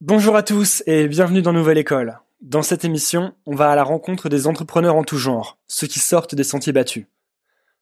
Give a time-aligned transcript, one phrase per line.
[0.00, 2.18] Bonjour à tous et bienvenue dans Nouvelle École.
[2.42, 6.00] Dans cette émission, on va à la rencontre des entrepreneurs en tout genre, ceux qui
[6.00, 7.06] sortent des sentiers battus.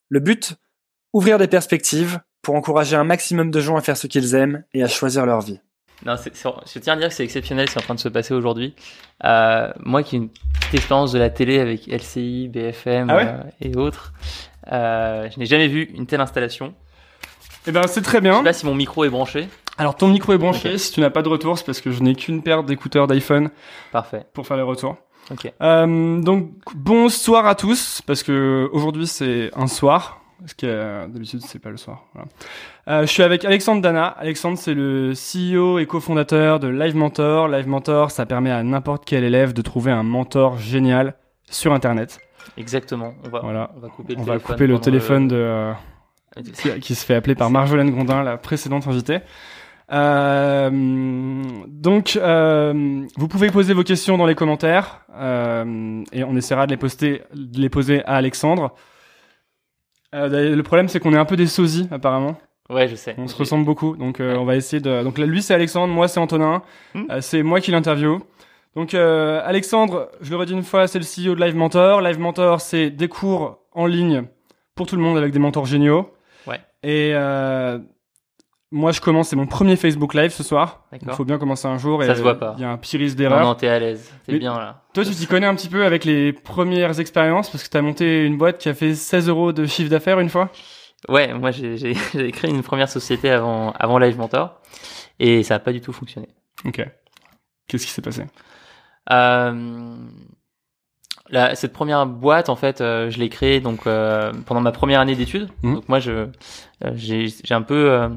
[0.09, 0.55] Le but
[1.13, 4.83] Ouvrir des perspectives pour encourager un maximum de gens à faire ce qu'ils aiment et
[4.83, 5.61] à choisir leur vie.
[6.05, 8.75] Non, je tiens à dire que c'est exceptionnel, c'est en train de se passer aujourd'hui.
[9.23, 13.27] Euh, moi qui ai une petite expérience de la télé avec LCI, BFM Ah ouais
[13.27, 14.13] euh, et autres,
[14.73, 16.75] euh, je n'ai jamais vu une telle installation.
[17.69, 18.39] Eh ben c'est très Je bien.
[18.39, 19.49] sais pas si mon micro est branché.
[19.79, 20.79] Alors ton micro est branché.
[20.79, 23.51] Si tu n'as pas de retour, c'est parce que je n'ai qu'une paire d'écouteurs d'iPhone
[23.93, 24.25] Parfait.
[24.33, 24.97] pour faire les retours.
[25.31, 25.51] Ok.
[25.63, 30.21] Euh, donc bonsoir à tous parce que aujourd'hui c'est un soir.
[30.41, 32.05] Parce que euh, d'habitude c'est pas le soir.
[32.13, 32.29] Voilà.
[32.89, 34.07] Euh, je suis avec Alexandre Dana.
[34.07, 37.49] Alexandre c'est le CEO et cofondateur de Live Mentor.
[37.49, 41.15] Live Mentor ça permet à n'importe quel élève de trouver un mentor génial
[41.51, 42.21] sur Internet.
[42.59, 43.15] Exactement.
[43.25, 43.71] On va, Voilà.
[43.77, 44.53] on va couper le On va téléphone.
[44.55, 45.73] couper le pendant téléphone de euh,
[46.55, 49.21] qui- qui se fait appeler par Marjolaine Gondin, la précédente invitée.
[49.93, 50.71] Euh,
[51.69, 56.71] donc, euh, vous pouvez poser vos questions dans les commentaires euh, et on essaiera de
[56.73, 58.75] les, poster, de les poser à Alexandre.
[60.15, 62.37] Euh, le problème, c'est qu'on est un peu des sosies, apparemment.
[62.71, 63.15] Ouais, je sais.
[63.19, 64.39] On se ressemble beaucoup, donc euh, Ouais.
[64.39, 65.03] on va essayer de.
[65.03, 66.63] Donc là, lui, c'est Alexandre, moi, c'est Antonin.
[66.95, 67.03] Hmm.
[67.11, 68.21] Euh, c'est moi qui l'interview.
[68.75, 72.01] Donc, euh, Alexandre, je le redis une fois, c'est le CEO de Live Mentor.
[72.01, 74.25] Live Mentor, c'est des cours en ligne
[74.75, 76.11] pour tout le monde avec des mentors géniaux.
[76.47, 76.59] Ouais.
[76.83, 77.79] Et euh,
[78.75, 80.85] moi, je commence, c'est mon premier Facebook Live ce soir.
[81.01, 82.03] Il faut bien commencer un jour.
[82.03, 82.55] Ça et se voit pas.
[82.59, 83.41] Il y a un petit risque Non, d'erreur.
[83.45, 84.13] non, t'es à l'aise.
[84.27, 84.83] T'es bien là.
[84.93, 87.83] Toi, tu t'y connais un petit peu avec les premières expériences parce que tu as
[87.83, 90.51] monté une boîte qui a fait 16 euros de chiffre d'affaires une fois?
[91.09, 91.77] Ouais, moi j'ai
[92.33, 94.61] créé une première société avant, avant Live Mentor
[95.21, 96.29] et ça a pas du tout fonctionné.
[96.65, 96.85] Ok.
[97.69, 98.25] Qu'est-ce qui s'est passé?
[99.13, 99.97] Euh,
[101.31, 105.01] la- cette première boîte, en fait, euh, je l'ai créée donc euh, pendant ma première
[105.01, 105.49] année d'études.
[105.63, 105.75] Mhm.
[105.75, 108.09] Donc moi, je euh, j'ai un peu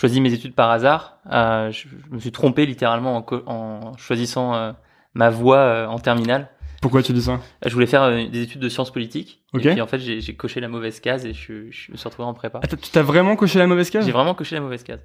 [0.00, 1.18] choisi mes études par hasard.
[1.30, 4.72] Euh, je, je me suis trompé littéralement en, choisissant euh,
[5.12, 6.48] ma voie euh, en terminale.
[6.80, 7.38] Pourquoi tu dis ça?
[7.66, 9.42] Je voulais faire des études de sciences politiques.
[9.52, 12.26] Et puis en fait, j'ai coché la mauvaise case et je, je me suis retrouvé
[12.26, 12.60] en prépa.
[12.62, 14.06] Ah, Tu t'as vraiment coché la mauvaise case?
[14.06, 15.00] J'ai vraiment coché la mauvaise case.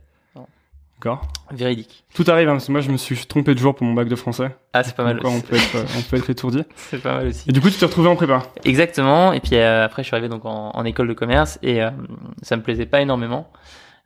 [0.97, 1.27] D'accord.
[1.51, 2.05] Véridique.
[2.13, 4.07] Tout arrive, hein, parce que moi je me suis trompé de jour pour mon bac
[4.07, 4.55] de français.
[4.71, 5.19] Ah, c'est pas mal.
[5.25, 6.63] On, peut être, on peut être étourdi.
[6.77, 7.49] C'est pas mal aussi.
[7.49, 8.43] Et du coup, tu t'es retrouvé en prépa?
[8.63, 9.33] Exactement.
[9.33, 11.89] Et puis euh, après, je suis arrivé donc en, en école de commerce et euh,
[12.41, 13.51] ça me plaisait pas énormément.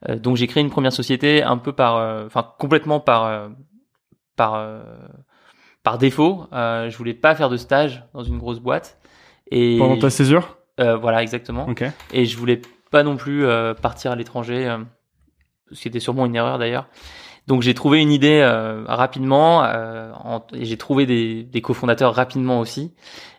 [0.08, 3.50] Euh, donc j'ai créé une première société un peu par, euh, enfin complètement par euh,
[4.36, 4.66] par
[5.84, 6.46] par défaut.
[6.52, 8.98] Je voulais pas faire de stage dans une grosse boîte.
[9.52, 10.58] Et Pendant ta césure?
[10.78, 11.68] Voilà exactement.
[11.68, 11.84] Ok.
[12.14, 12.62] Et je voulais
[12.92, 13.46] pas non plus
[13.82, 14.78] partir à l'étranger,
[15.72, 16.88] ce qui était sûrement une erreur d'ailleurs.
[17.48, 22.14] Donc j'ai trouvé une idée euh, rapidement euh, en- et j'ai trouvé des, des cofondateurs
[22.14, 22.94] rapidement aussi.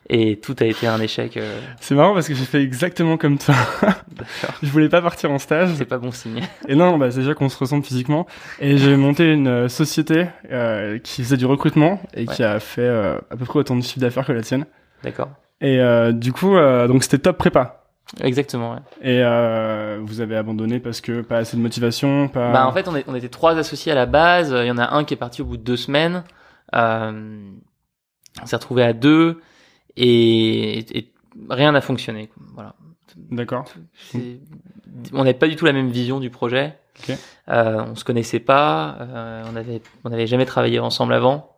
[0.09, 1.37] Et tout a été un échec.
[1.37, 3.55] euh, C'est marrant parce que j'ai fait exactement comme toi.
[4.63, 5.71] Je voulais pas partir en stage.
[5.77, 6.41] C'est pas bon signe.
[6.67, 8.27] Et non, bah, c'est déjà qu'on se ressemble physiquement.
[8.61, 12.81] Et j'ai monté une euh, société euh, qui faisait du recrutement et qui a fait
[12.83, 14.67] euh, à peu près autant de chiffre d'affaires que la tienne.
[15.05, 15.29] D'accord.
[15.61, 17.85] Et euh, du coup, euh, donc c'était top prépa.
[18.21, 18.73] Exactement.
[18.73, 18.79] Ouais.
[19.03, 22.51] Et euh, vous avez abandonné parce que pas assez de motivation, pas.
[22.53, 24.53] Bah en fait on, est- on était trois associés à la base.
[24.59, 26.25] Il y en a un qui est parti au bout de deux semaines.
[26.75, 27.39] Euh,
[28.43, 29.41] on s'est retrouvé à deux
[29.97, 31.13] et, et
[31.49, 32.31] rien n'a fonctionné.
[32.55, 32.75] Voilà.
[33.31, 33.65] D'accord.
[35.13, 36.77] On n'avait pas du tout la même vision du projet.
[37.01, 37.17] Ok.
[37.49, 38.97] Euh, on se connaissait pas.
[39.01, 41.57] euh, on avait on n'avait jamais travaillé ensemble avant.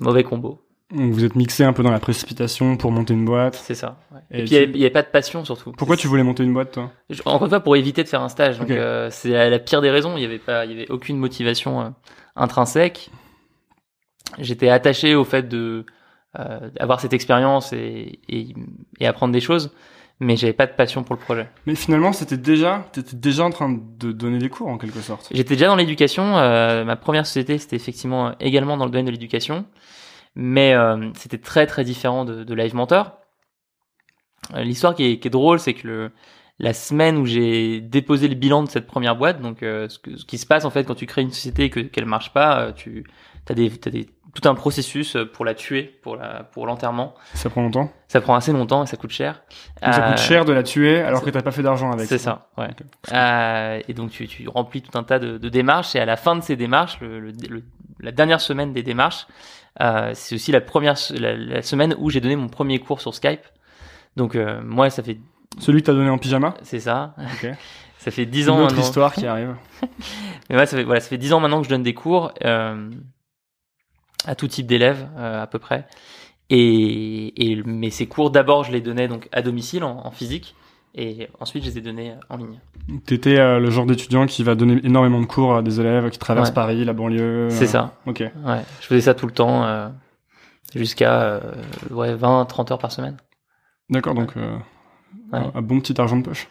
[0.00, 0.60] Mauvais combo.
[0.94, 3.54] Donc vous êtes mixé un peu dans la précipitation pour monter une boîte.
[3.56, 3.98] C'est ça.
[4.12, 4.20] ouais.
[4.30, 5.72] Et Et, puis tu- il y avait- il y avait pas de passion surtout.
[5.72, 6.92] Pourquoi tu voulais monter une boîte, toi?
[7.10, 8.58] Je- Encore une fois, pour éviter de faire un stage.
[8.58, 10.16] Donc, euh, c'est la, la pire des raisons.
[10.16, 11.88] Il y avait pas, il y avait aucune motivation euh,
[12.36, 13.10] intrinsèque.
[14.38, 15.86] J'étais attaché au fait de
[16.80, 18.54] avoir cette expérience et, et,
[19.00, 19.72] et apprendre des choses,
[20.20, 21.48] mais j'avais pas de passion pour le projet.
[21.66, 23.68] Mais finalement, c'était déjà, t'étais déjà en train
[23.98, 25.28] de donner des cours en quelque sorte.
[25.32, 26.36] J'étais déjà dans l'éducation.
[26.38, 29.64] euh, ma première société, c'était effectivement également dans le domaine de l'éducation,
[30.34, 33.12] mais euh, c'était très très différent de, de Live Mentor.
[34.54, 36.10] Euh, L'histoire qui est, qui est drôle, c'est que le,
[36.58, 40.16] la semaine où j'ai déposé le bilan de cette première boîte, donc euh, ce, que-
[40.16, 42.32] ce qui se passe en fait quand tu crées une société et que qu'elle marche
[42.32, 43.04] pas, euh, tu
[43.48, 47.14] as des, t'as des tout un processus euh, pour la tuer, pour la pour l'enterrement.
[47.34, 47.90] Ça prend longtemps?
[48.08, 49.42] Ça prend assez longtemps et ça coûte cher.
[49.82, 52.06] Donc ça Euh, coûte cher de la tuer alors que t'as pas fait d'argent avec.
[52.06, 52.68] c'est ça, ouais.
[53.12, 56.16] Euh, et donc tu, tu remplis tout un tas de, de démarches et à la
[56.16, 57.62] fin de ces démarches, le, le- le-
[58.00, 59.26] la dernière semaine des démarches,
[59.80, 63.14] euh, c'est aussi la première la, la semaine où j'ai donné mon premier cours sur
[63.14, 63.42] Skype.
[64.16, 65.18] Donc euh, moi ça fait
[65.58, 66.54] Celui que t'as donné en pyjama?
[66.62, 67.48] c'est ça, Ok.
[67.98, 68.82] ça fait dix Une ans autre maintenant.
[68.82, 69.54] histoire qui arrive.
[70.50, 72.32] Mais ouais, ça fait voilà ça fait dix ans maintenant que je donne des cours
[72.44, 72.90] euh,
[74.26, 75.86] à tout type d'élèves euh, à peu près.
[76.50, 80.54] Et, et mais ces cours d'abord je les donnais donc à domicile en, en physique
[80.94, 82.60] Et ensuite, je les ai donnés en ligne.
[83.06, 86.18] T'étais euh, le genre d'étudiant qui va donner énormément de cours à des élèves qui
[86.18, 86.54] traversent Ouais.
[86.54, 87.48] Paris, la banlieue.
[87.50, 87.94] C'est euh, ça.
[88.06, 88.20] Ok.
[88.20, 89.88] Ouais, je faisais ça tout le temps, euh,
[90.76, 91.40] jusqu'à
[91.90, 93.16] ouais, 20, 30 heures par semaine.
[93.90, 94.42] D'accord, donc Ouais.
[95.32, 96.46] un, un bon petit argent de poche.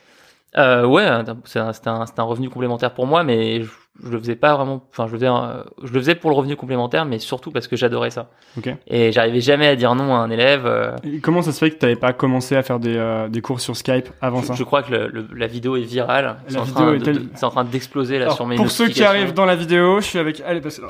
[0.58, 1.08] Euh, ouais,
[1.46, 3.70] c'est un- c'était un, c'était un revenu complémentaire pour moi, mais je,
[4.04, 4.84] je le faisais pas vraiment.
[4.92, 7.68] Enfin, je le faisais, euh, je le faisais pour le revenu complémentaire, mais surtout parce
[7.68, 8.30] que j'adorais ça.
[8.58, 8.70] Ok.
[8.88, 10.66] Et j'arrivais jamais à dire non à un élève.
[10.68, 13.42] euh, Et comment ça se fait que t'avais pas commencé à faire des, euh, des
[13.42, 16.38] cours sur Skype avant je, ça je crois que le- le- la vidéo est virale.
[16.48, 18.70] C'est La en, vidéo train est de- en train d'exploser là Alors, sur mes pour
[18.70, 20.44] ceux qui arrivent dans la vidéo, je suis avec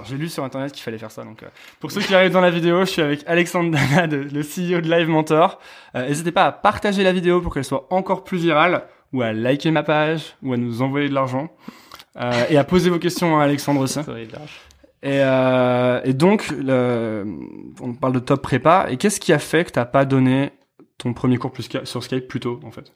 [0.06, 1.48] j'ai lu sur internet qu'il fallait faire ça donc euh,
[1.80, 4.82] pour ceux qui arrivent dans la vidéo, je suis avec Alexandre Dana, de- le CEO
[4.82, 5.60] de Live Mentor.
[5.96, 8.84] Euh, N'hésitez pas à partager la vidéo pour qu'elle soit encore plus virale
[9.14, 11.50] ou à liker ma page ou à nous envoyer de l'argent
[12.16, 14.00] Euh, et à poser vos questions à Alexandre aussi.
[15.02, 17.26] Et, euh, et donc le,
[17.82, 20.52] on parle de top prépa et qu'est-ce qui a fait que t'as pas donné
[21.00, 22.92] ton premier cours plus sur Skype plus tôt en fait?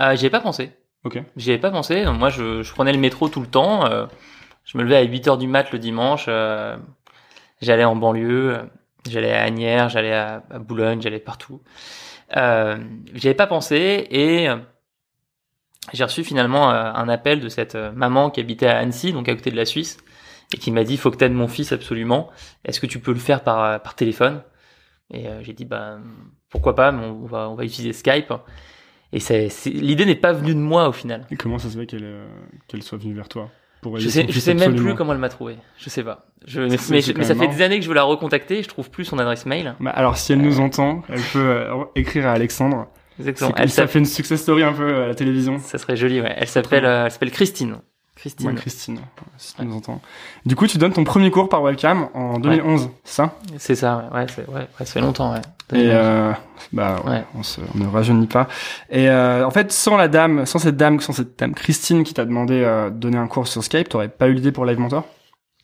[0.00, 0.70] Euh, J'y ai pas pensé.
[1.04, 1.22] Ok.
[1.36, 2.04] J'y avais pas pensé.
[2.04, 3.84] Donc, moi, je, je prenais le métro tout le temps.
[3.86, 4.06] euh,
[4.64, 6.26] je me levais à 8 heures du mat le dimanche.
[7.60, 8.58] j'allais en banlieue.
[9.08, 11.60] J'allais à Agnières, j'allais à, à Boulogne, j'allais partout.
[12.36, 12.76] Euh,
[13.14, 14.48] J'y avais pas pensé et
[15.92, 19.28] j'ai reçu finalement euh, un appel de cette euh, maman qui habitait à Annecy, donc
[19.28, 19.98] à côté de la Suisse,
[20.52, 22.30] et qui m'a dit faut que t'aides mon fils absolument.
[22.64, 24.42] Est-ce que tu peux le faire par euh, par téléphone?
[25.12, 25.98] Et euh, j'ai dit bah
[26.50, 28.32] pourquoi pas, mais on va on va utiliser Skype.
[29.12, 31.26] Et c'est l'idée n'est pas venue de moi au final.
[31.30, 32.26] Et comment ça se fait qu'elle euh,
[32.68, 33.50] qu'elle soit venue vers toi
[33.82, 35.56] pour Je sais, je sais même plus comment elle m'a trouvé.
[35.78, 36.26] Je sais pas.
[36.46, 38.62] Je, mais, ça fait des années que je veux la recontacter.
[38.62, 39.74] Je trouve plus son adresse mail.
[39.80, 42.88] Bah, alors si elle nous entend, elle peut écrire à Alexandre.
[43.18, 43.50] Exactement.
[43.56, 45.58] C'est- Elle ça fait une success story un peu à la télévision.
[45.58, 46.20] ça serait joli.
[46.20, 46.34] Ouais.
[46.36, 47.76] Elle s'appelle, euh, elle s'appelle Christine.
[48.16, 48.48] Christine.
[48.48, 48.98] Ouais, Christine,
[49.36, 50.00] si tu nous entends.
[50.46, 53.34] Du coup, tu donnes ton premier cours par webcam en 2011, ça?
[53.58, 54.08] C'est ça.
[54.10, 54.20] Ouais.
[54.20, 55.34] Ouais, c'est- ouais, ouais, ça fait longtemps.
[55.34, 55.40] Ouais.
[55.74, 56.32] Et euh,
[56.72, 57.24] bah ouais, Ouais.
[57.36, 58.48] On, se, on ne rajeunit pas.
[58.88, 62.14] Et euh, en fait, sans la dame, sans cette dame, sans cette dame Christine qui
[62.14, 64.78] t'a demandé euh, de donner un cours sur Skype, t'aurais pas eu l'idée pour Live
[64.78, 65.04] Mentor?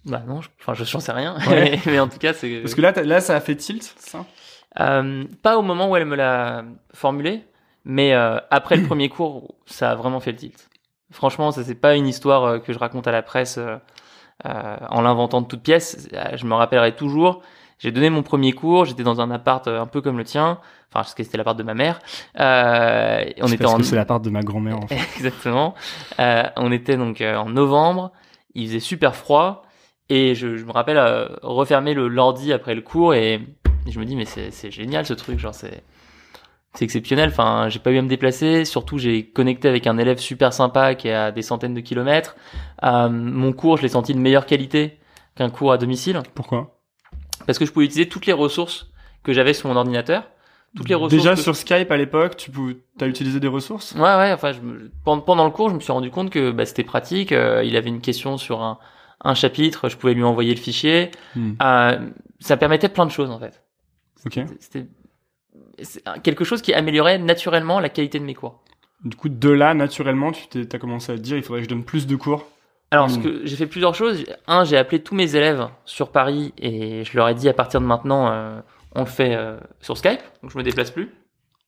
[0.05, 0.43] Bah non.
[0.43, 1.37] je- Enfin, je j'en sais rien.
[1.48, 1.81] Ouais.
[1.87, 2.60] mais en tout cas, c'est.
[2.60, 4.25] Parce que là, là, ça a fait tilt, ça?
[4.80, 6.64] Euh, pas au moment où elle me l'a
[6.94, 7.44] formulé,
[7.84, 10.70] mais euh, après le premier cours, ça a vraiment fait le tilt.
[11.10, 13.76] Franchement, ça c'est pas une histoire euh, que je raconte à la presse euh,
[14.88, 16.08] en l'inventant de toutes pièces.
[16.34, 17.42] Je me rappellerai toujours.
[17.78, 18.84] J'ai donné mon premier cours.
[18.84, 20.60] J'étais dans un appart un peu comme le tien.
[20.92, 22.00] Enfin, parce que c'était l'appart de ma mère.
[22.38, 24.94] Euh, on était Parce en que c'est la part de ma grand-mère, en fait.
[25.16, 25.74] exactement.
[26.20, 28.12] Euh, on était donc euh, en novembre.
[28.54, 29.62] Il faisait super froid
[30.10, 33.40] et je, je me rappelle euh, refermer le l'ordi après le cours et,
[33.87, 35.82] et je me dis mais c'est génial ce truc genre c'est
[36.75, 37.29] c'est exceptionnel.
[37.31, 38.64] Enfin j'ai pas eu à me déplacer.
[38.64, 42.37] Surtout j'ai connecté avec un élève super sympa qui est à des centaines de kilomètres.
[42.84, 44.99] Euh, mon cours je l'ai senti de meilleure qualité
[45.37, 46.79] qu'un cours à domicile Pourquoi?
[47.46, 48.88] Parce que je pouvais utiliser toutes les ressources
[49.23, 50.25] que j'avais sur mon ordinateur.
[50.76, 53.93] Toutes les ressources Déjà que- sur Skype à l'époque, tu pou- as utilisé des ressources?
[53.94, 54.32] Ouais, ouais.
[54.32, 57.32] Enfin, je me- pendant, le cours, je me suis rendu compte que bah, c'était pratique.
[57.32, 58.79] Euh, il avait une question sur un,
[59.23, 61.11] un chapitre, je pouvais lui envoyer le fichier.
[61.37, 61.52] Hmm.
[61.62, 61.99] Euh,
[62.40, 63.61] ça permettait plein de choses en fait.
[64.26, 64.40] Ok.
[64.60, 64.86] C'était
[66.22, 68.62] quelque chose qui améliorait naturellement la qualité de mes cours.
[69.04, 71.69] Du coup, de là, naturellement, tu t'as commencé à te dire, il faudrait que je
[71.69, 72.46] donne plus de cours?
[72.90, 73.10] Alors, Hmm.
[73.10, 74.24] ce que j'ai fait plusieurs choses.
[74.46, 77.80] Un, j'ai appelé tous mes élèves sur Paris et je leur ai dit à partir
[77.80, 78.60] de maintenant, euh,
[78.94, 81.10] on le fait euh, sur Skype, donc je me déplace plus.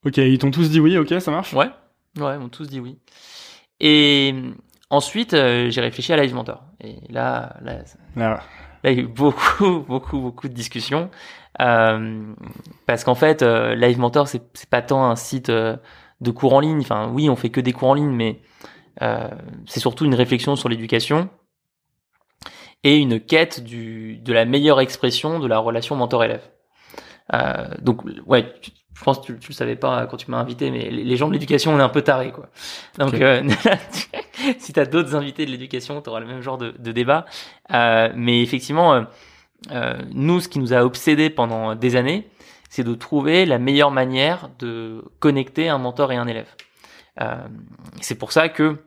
[0.04, 1.54] Ok, ils t'ont tous dit oui, ok, ça marche?
[1.54, 1.70] Ouais,
[2.18, 2.98] ouais, ils m'ont tous dit oui.
[3.80, 4.34] Et
[4.90, 6.62] ensuite, euh, j'ai réfléchi à Live Mentor.
[6.82, 7.78] Et là, là,
[8.16, 8.40] Là,
[8.84, 11.10] Là, il y a eu beaucoup, beaucoup, beaucoup de discussions.
[11.60, 12.34] Euh,
[12.86, 15.76] parce qu'en fait, euh, Live Mentor, c'est c'est pas tant un site euh,
[16.20, 16.80] de cours en ligne.
[16.80, 18.40] Enfin, oui, on fait que des cours en ligne, mais
[19.02, 19.28] euh,
[19.66, 21.28] c'est surtout une réflexion sur l'éducation
[22.82, 26.42] et une quête du, de la meilleure expression de la relation mentor-élève.
[27.32, 28.52] Euh, donc, ouais,
[28.94, 31.28] je pense que tu, tu le savais pas quand tu m'as invité, mais les gens
[31.28, 32.50] de l'éducation, on est un peu tarés, quoi.
[32.98, 33.42] Donc, euh,
[34.58, 37.24] si tu as d'autres invités de l'éducation, tu auras le même genre de, de débat.
[37.72, 39.06] Euh, mais effectivement,
[39.70, 42.28] euh, nous, ce qui nous a obsédé pendant des années,
[42.68, 46.48] c'est de trouver la meilleure manière de connecter un mentor et un élève.
[47.20, 47.36] Euh,
[48.00, 48.84] c'est pour ça que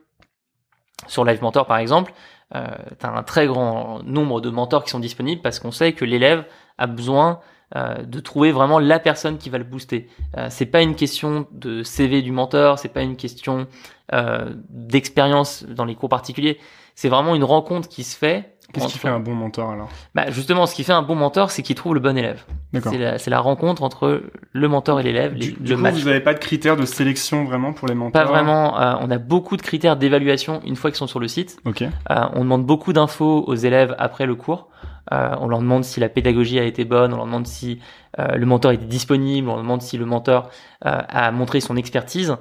[1.06, 2.12] sur Live Mentor, par exemple,
[2.54, 2.66] euh,
[2.98, 6.04] tu as un très grand nombre de mentors qui sont disponibles parce qu'on sait que
[6.04, 6.44] l'élève
[6.76, 7.40] a besoin
[7.76, 10.08] euh, de trouver vraiment la personne qui va le booster.
[10.38, 13.66] Euh, c'est pas une question de CV du mentor, c'est pas une question
[14.14, 16.58] euh, d'expérience dans les cours particuliers.
[16.94, 18.56] C'est vraiment une rencontre qui se fait.
[18.72, 19.88] Qu'est-ce qui fait un bon mentor alors?
[20.14, 22.44] Bah, justement, ce qui fait un bon mentor, c'est qu'il trouve le bon élève.
[22.72, 22.92] D'accord.
[22.92, 24.22] C'est la, la rencontre entre
[24.52, 25.94] le mentor et l'élève, le coup, match.
[25.94, 28.12] vous n'avez pas de critères de sélection vraiment pour les mentors?
[28.12, 28.78] Pas vraiment.
[28.80, 31.58] euh, on a beaucoup de critères d'évaluation une fois qu'ils sont sur le site.
[31.64, 31.82] Ok.
[31.82, 31.88] Euh,
[32.34, 34.68] on demande beaucoup d'infos aux élèves après le cours.
[35.12, 37.80] Euh, on leur demande si la pédagogie a été bonne, on leur demande si
[38.18, 40.50] euh, le mentor est disponible, on leur demande si le mentor
[40.86, 42.36] euh, a montré son expertise.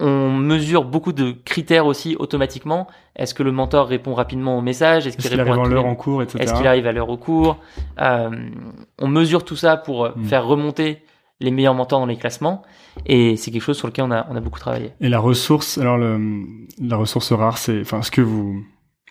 [0.00, 2.88] On mesure beaucoup de critères aussi automatiquement.
[3.16, 5.06] Est-ce que le mentor répond rapidement au message?
[5.06, 6.38] Est-ce qu'il arrive à l'heure en cours, etc.
[6.42, 7.58] Est-ce qu'il arrive à l'heure au cours?
[7.98, 10.24] On mesure tout ça pour euh, Mm.
[10.24, 11.02] faire remonter
[11.40, 12.62] les meilleurs mentors dans les classements.
[13.06, 14.92] Et c'est quelque chose sur lequel on a, on a beaucoup travaillé.
[15.00, 16.44] Et la ressource, alors le,
[16.80, 18.62] la ressource rare, c'est, enfin, ce que vous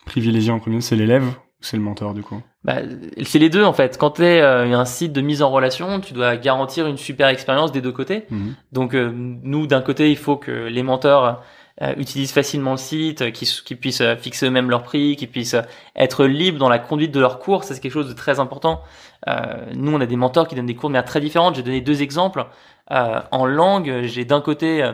[0.05, 2.41] privilégiez en premier, c'est l'élève ou c'est le mentor du coup?
[2.65, 2.75] Bah,
[3.23, 3.97] c'est les deux en fait.
[3.97, 7.71] Quand tu es un site de mise en relation, tu dois garantir une super expérience
[7.71, 8.25] des deux côtés.
[8.29, 8.55] Mhm.
[8.71, 11.41] Donc euh, nous, d'un côté, il faut que les mentors
[11.81, 15.55] euh, utilisent facilement le site, euh, qu'ils puissent euh, fixer eux-mêmes leur prix, qu'ils puissent
[15.55, 15.63] euh,
[15.95, 17.63] être libres dans la conduite de leurs cours.
[17.63, 18.83] Ça, c'est quelque chose de très important.
[19.27, 21.55] Euh, nous, on a des mentors qui donnent des cours de manière très différente.
[21.55, 22.45] J'ai donné deux exemples.
[22.91, 24.93] Euh, en langue, j'ai d'un côté, euh,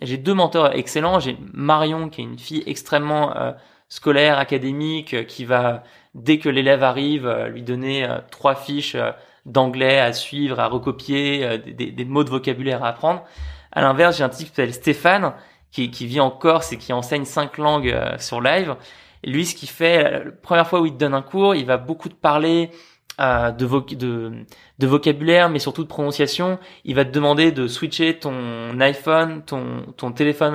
[0.00, 1.18] j'ai deux mentors excellents.
[1.18, 3.50] J'ai Marion, qui est une fille extrêmement euh,
[3.92, 5.82] scolaire, académique, euh, qui va,
[6.14, 8.96] dès que l'élève arrive, euh, lui donner euh, trois fiches
[9.44, 13.22] d'anglais à suivre, à recopier, des, mots de vocabulaire à apprendre.
[13.70, 15.34] À l'inverse, j'ai un type qui s'appelle Stéphane,
[15.70, 18.76] qui, qui vit en Corse et qui enseigne cinq langues sur live.
[19.24, 21.76] Lui, ce qu'il fait, la première fois où il te donne un cours, il va
[21.76, 22.70] beaucoup te parler
[23.18, 24.32] de, voc- de,
[24.78, 26.60] de vocabulaire, mais surtout de prononciation.
[26.84, 30.54] Il va te demander de switcher ton iPhone, ton, ton téléphone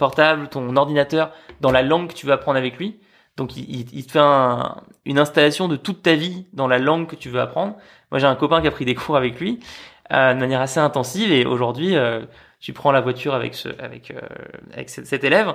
[0.00, 1.30] portable, ton ordinateur
[1.60, 2.98] dans la langue que tu veux apprendre avec lui.
[3.36, 4.76] Donc, il, te fait un-
[5.06, 7.74] une installation de toute ta vie dans la langue que tu veux apprendre.
[8.10, 9.60] Moi, j'ai un copain qui a pris des cours avec lui
[10.12, 12.20] euh, de manière assez intensive et aujourd'hui, euh,
[12.58, 14.20] tu prends la voiture avec ce, avec, euh,
[14.74, 15.54] avec cet, élève.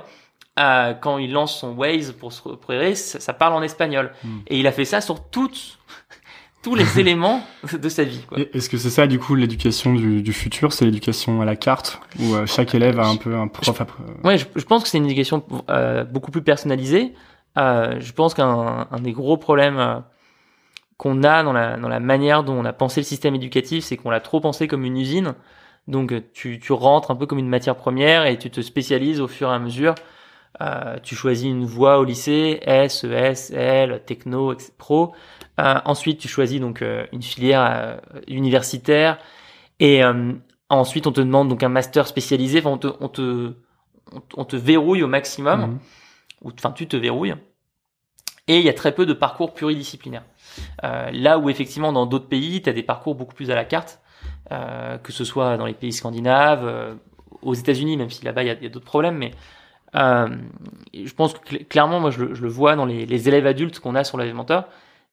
[0.56, 4.12] quand il lance son Waze pour se repérer, ça, ça parle en espagnol.
[4.24, 4.38] Hmm.
[4.48, 5.75] Et il a fait ça sur toutes,
[6.66, 7.42] tous les éléments
[7.72, 8.26] de sa vie.
[8.52, 10.72] Est-ce que c'est ça du coup l'éducation du, du futur?
[10.72, 14.02] C'est l'éducation à la carte où euh, chaque élève a un peu un prof après
[14.24, 17.14] Ouais, je, je pense que c'est une éducation euh, beaucoup plus personnalisée.
[17.56, 20.02] Euh, je pense qu'un un des gros problèmes
[20.96, 23.96] qu'on a dans la, dans la manière dont on a pensé le système éducatif, c'est
[23.96, 25.34] qu'on l'a trop pensé comme une usine.
[25.86, 29.28] Donc tu, tu rentres un peu comme une matière première et tu te spécialises au
[29.28, 29.94] fur et à mesure.
[30.62, 35.14] Euh, tu choisis une voie au lycée, S, ES, L, techno, etc., pro.
[35.60, 39.18] Euh, ensuite, tu choisis donc euh, une filière universitaire
[39.80, 40.02] et
[40.70, 42.60] ensuite on te demande donc un master spécialisé.
[42.60, 43.52] Enfin, on te, on te,
[44.12, 45.78] on, on te verrouille au maximum, Mhm.
[46.42, 47.34] ou enfin tu te verrouilles.
[48.48, 50.24] Et il y a très peu de parcours pluridisciplinaires.
[50.82, 54.00] Là où effectivement dans d'autres pays, tu as des parcours beaucoup plus à la carte,
[54.48, 56.96] que ce soit dans les pays scandinaves,
[57.42, 59.32] aux États-Unis, même si là-bas il y a, il y a d'autres problèmes, mais
[59.96, 60.28] euh,
[60.94, 63.46] je pense que cl- clairement, moi je le, je le vois dans les, les élèves
[63.46, 64.64] adultes qu'on a sur Live Mentor,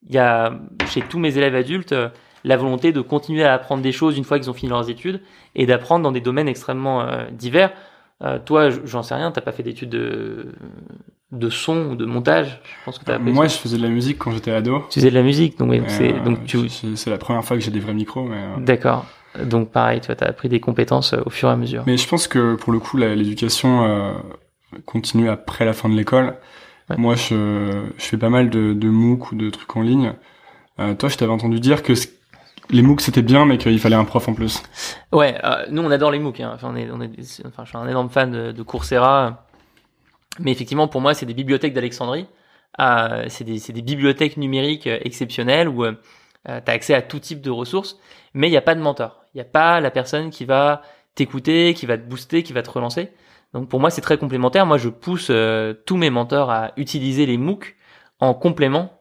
[0.07, 0.53] il y a
[0.87, 2.09] chez tous mes élèves adultes euh,
[2.43, 5.21] la volonté de continuer à apprendre des choses une fois qu'ils ont fini leurs études
[5.55, 7.71] et d'apprendre dans des domaines extrêmement euh, divers.
[8.45, 10.53] Toi, j'en sais rien, t'as pas fait d'études de,
[11.33, 12.61] de son ou de montage?
[12.63, 13.55] Je pense que appris Moi, ça.
[13.55, 14.85] je faisais de la musique quand j'étais ado.
[14.89, 17.71] tu faisais de la musique, donc, c'est donc tu c'est la première fois que j'ai
[17.71, 19.05] des vrais micros, d'accord.
[19.43, 21.83] Donc pareil, tu vois, t'as appris des compétences au fur et à mesure.
[21.85, 24.13] Mais je pense que pour le coup, l'éducation
[24.73, 26.37] euh, continue après la fin de l'école.
[26.89, 26.97] Ouais.
[26.97, 30.13] Moi, je, je fais pas mal de, de MOOC ou de trucs en ligne.
[30.79, 31.93] Euh, toi, je t'avais entendu dire que
[32.69, 34.63] les MOOC c'était bien, mais qu'il fallait un prof en plus.
[35.11, 36.39] Ouais, euh, nous on adore les MOOC.
[36.41, 36.51] Hein.
[36.55, 39.45] Enfin, on est, on est, des- enfin, je suis un énorme fan de, de Coursera.
[40.39, 42.27] Mais effectivement, pour moi, c'est des bibliothèques d'Alexandrie.
[42.79, 45.93] Euh, c'est des, bibliothèques numériques exceptionnelles où euh,
[46.43, 47.99] tu as accès à tout type de ressources,
[48.33, 49.25] mais il n'y a pas de mentor.
[49.33, 50.81] Il n'y a pas la personne qui va
[51.15, 53.11] t'écouter, qui va te booster, qui va te relancer.
[53.53, 54.65] Donc pour moi, c'est très complémentaire.
[54.65, 57.75] Moi, je pousse euh, tous mes mentors à utiliser les MOOC
[58.19, 58.99] en complément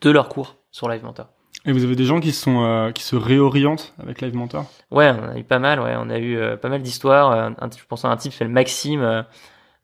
[0.00, 1.28] de leurs cours sur Live Mentor.
[1.66, 4.64] Et vous avez des gens qui sont euh, qui se réorientent avec Live Mentor?
[4.90, 7.52] Ouais, on a eu pas mal, ouais, on a eu euh, pas mal d'histoires.
[7.76, 9.26] Je pense à un type qui s'appelle Maxime,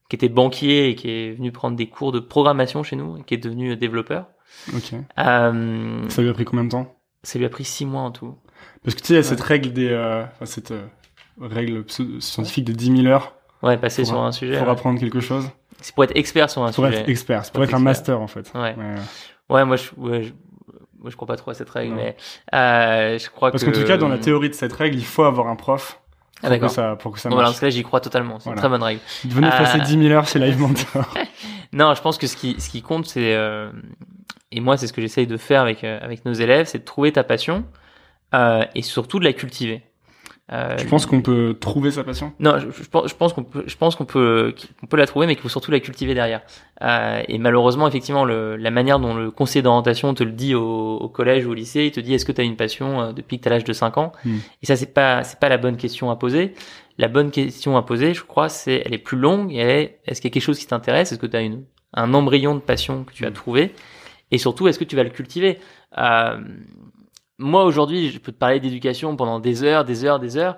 [0.08, 3.22] qui était banquier et qui est venu prendre des cours de programmation chez nous, et
[3.24, 4.26] qui est devenu développeur.
[4.74, 4.94] Ok.
[5.16, 5.52] Ça
[6.22, 6.92] lui a pris combien de temps?
[7.22, 8.36] ça lui a pris six mois en tout.
[8.84, 9.26] Parce que tu sais, il y a Ouais.
[9.26, 10.86] cette règle des, euh, enfin, cette euh,
[11.40, 11.84] règle
[12.20, 14.58] scientifique de 10 000 heures Ouais, passer Pour sur un- sujet.
[14.58, 14.72] pour ouais.
[14.72, 15.48] apprendre quelque chose.
[15.80, 16.98] C'est pour être expert sur un Pour sujet.
[17.00, 18.50] être expert, c'est pour Pour être un master en fait.
[18.54, 18.74] Ouais.
[18.76, 18.94] Ouais.
[19.48, 20.32] Ouais, moi je, ouais, je,
[20.98, 21.96] moi je crois pas trop à cette règle, Non.
[21.96, 22.16] mais
[22.54, 23.70] euh, je crois Parce que.
[23.70, 26.00] qu'en tout cas, dans la théorie de cette règle, il faut avoir un prof
[26.42, 27.54] Ah pour que ça, pour que ça Bon, voilà, marche.
[27.54, 28.38] parce que là j'y crois totalement.
[28.38, 28.56] C'est Voilà.
[28.56, 29.00] une très bonne règle.
[29.26, 31.14] Venez Euh, passer 10 000 heures chez Live Mentor.
[31.72, 33.70] Non, je pense que ce qui, ce qui compte, c'est euh,
[34.52, 36.84] et moi c'est ce que j'essaye de faire avec euh, avec nos élèves, c'est de
[36.84, 37.64] trouver ta passion
[38.74, 39.82] et surtout de la cultiver.
[40.52, 42.32] Euh, Tu penses qu'on peut trouver sa passion?
[42.38, 45.06] Non, je, je pense, je pense qu'on peut, je pense qu'on peut, qu'on peut la
[45.06, 46.42] trouver, mais qu'il faut surtout la cultiver derrière.
[46.82, 50.98] Euh, et malheureusement, effectivement, le, la manière dont le conseiller d'orientation te le dit au,
[50.98, 53.12] au collège ou au lycée, il te dit est-ce que tu as une passion euh,
[53.12, 54.12] depuis que tu as l'âge de 5 ans?
[54.24, 54.36] Hmm.
[54.62, 56.54] Et ça, c'est pas, c'est pas la bonne question à poser.
[56.96, 59.52] La bonne question à poser, je crois, c'est, elle est plus longue.
[59.52, 61.10] Et elle est, est-ce qu'il y a quelque chose qui t'intéresse?
[61.10, 63.34] Est-ce que tu as une, un embryon de passion que tu as Hmm.
[63.34, 63.74] trouvé?
[64.30, 65.58] Et surtout, est-ce que tu vas le cultiver?
[65.98, 66.38] Euh,
[67.38, 70.56] Moi, aujourd'hui, je peux te parler d'éducation pendant des heures, des heures, des heures.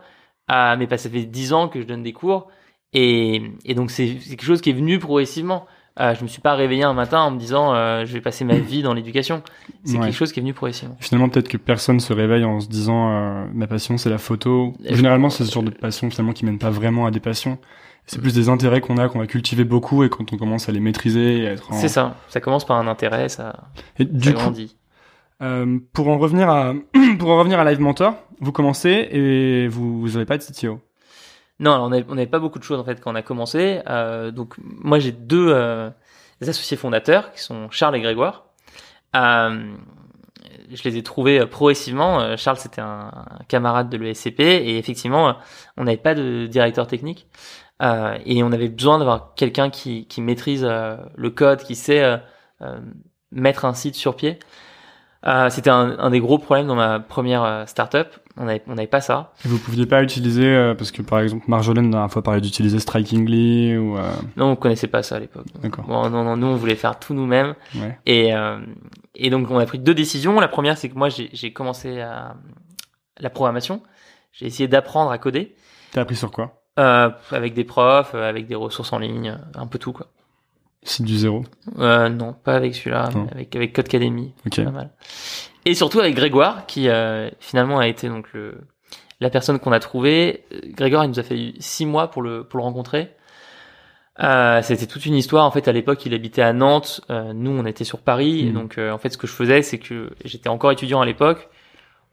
[0.50, 2.49] Euh, mais pas, ça fait dix ans que je donne des cours.
[2.92, 5.66] Et, et donc, c'est quelque chose qui est venu progressivement.
[6.00, 8.44] Euh, je me suis pas réveillé un matin en me disant euh, je vais passer
[8.44, 9.42] ma vie dans l'éducation.
[9.85, 10.04] C'est Ouais.
[10.06, 10.97] quelque chose qui est venu progressivement.
[11.00, 14.75] Finalement, peut-être que personne se réveille en se disant euh, ma passion c'est la photo.
[14.85, 17.58] Généralement, c'est ce genre de passion finalement qui mène pas vraiment à des passions.
[18.06, 20.73] C'est plus des intérêts qu'on a, qu'on va cultiver beaucoup et quand on commence à
[20.73, 21.75] les maîtriser et à être en...
[21.75, 22.16] C'est ça.
[22.28, 23.54] Ça commence par un intérêt, ça,
[23.99, 24.76] Et ça du coup, grandit.
[25.40, 26.75] Euh, pour en revenir à
[27.18, 30.80] pour en revenir à Live Mentor, vous commencez et vous vous avez pas de CTO.
[31.61, 33.80] Non, on n'avait pas beaucoup de choses en fait quand on a commencé.
[33.88, 35.90] Euh, donc moi j'ai deux euh,
[36.40, 38.45] associés fondateurs qui sont Charles et Grégoire.
[39.14, 42.37] Je les ai trouvés progressivement.
[42.37, 43.11] Charles c'était un,
[43.49, 45.37] camarade de l'ESCP et effectivement
[45.76, 47.26] on n'avait pas de directeur technique
[47.80, 52.21] et on avait besoin d'avoir quelqu'un qui, maîtrise le code, qui sait
[53.33, 54.38] mettre un site sur pied.
[55.27, 58.07] Euh, c'était un, un des gros problèmes dans ma première euh, startup.
[58.37, 59.33] On n'avait on pas ça.
[59.45, 62.41] Et vous pouviez pas utiliser euh, parce que par exemple Marjolaine la dernière fois parlait
[62.41, 64.03] d'utiliser Strikingly ou euh,
[64.37, 65.47] Non, on connaissait pas ça à l'époque.
[65.61, 65.85] d'accord.
[65.87, 67.99] Bon, non, non, nous on voulait faire tout nous-mêmes Ouais.
[68.07, 68.59] et euh,
[69.17, 70.39] et donc on a pris deux décisions.
[70.39, 72.37] La première, c'est que moi j'ai commencé à
[73.19, 73.83] la programmation.
[74.31, 75.57] J'ai essayé d'apprendre à coder
[75.91, 76.63] T'as appris sur quoi?
[76.77, 80.07] Avec des profs, avec des ressources en ligne, un peu tout quoi.
[80.88, 81.45] Site du zéro.
[81.78, 84.64] Euh, non, pas avec celui-là, mais avec avec Codecademy, Ok.
[84.64, 84.90] pas mal.
[85.66, 88.59] Et surtout avec Grégoire, qui euh, finalement a été donc le
[89.21, 90.45] la personne qu'on a trouvée.
[90.68, 93.11] Grégoire, il nous a fallu six mois pour le pour le rencontrer.
[94.21, 95.45] Euh, c'était toute une histoire.
[95.45, 97.00] En fait, à l'époque, il habitait à Nantes.
[97.11, 98.40] Euh, nous, on était sur Paris.
[98.40, 98.52] Et Mhm.
[98.54, 101.49] donc, euh, en fait, ce que je faisais, c'est que j'étais encore étudiant à l'époque.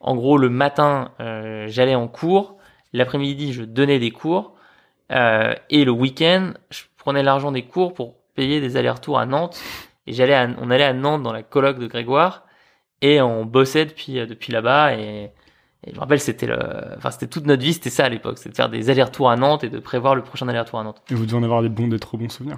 [0.01, 2.57] En gros, le matin, euh, j'allais en cours.
[2.93, 4.53] L'après-midi, je donnais des cours.
[5.11, 9.59] Euh, et le week-end, je prenais l'argent des cours pour payer des allers-retours à Nantes.
[10.07, 12.43] Et j'allais, à- on allait à Nantes dans la colloque de Grégoire
[13.01, 14.93] et on bossait depuis euh, depuis là-bas.
[14.95, 15.31] Et,
[15.83, 16.57] et je me rappelle, c'était le,
[16.97, 19.35] enfin c'était toute notre vie, c'était ça à l'époque, c'était de faire des allers-retours à
[19.35, 21.01] Nantes et de prévoir le prochain aller-retour à Nantes.
[21.09, 22.57] Et vous devez en avoir des bons, des trop bons souvenirs.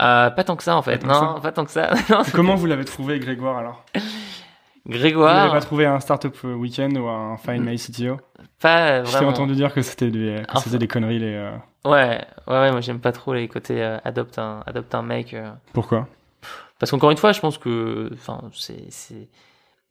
[0.00, 1.90] Euh, pas tant que ça en fait, Pas tant que non, pas tant que ça.
[2.10, 3.84] Non, Comment vous l'avez trouvé Grégoire alors?
[4.88, 8.16] Vous l'avez Grégoire, pas trouvé un startup week-end ou un Find My CTO
[8.60, 9.28] pas vraiment.
[9.28, 10.78] entendu dire que c'était des, Enfin.
[10.86, 11.34] conneries les.
[11.34, 11.52] euh,
[11.84, 15.32] Ouais, ouais, ouais, moi j'aime pas trop les côtés euh, adopte un, adopte un mec.
[15.34, 16.08] euh, Pourquoi?
[16.78, 18.10] Parce qu'encore une fois, je pense que,
[18.52, 19.28] c'est,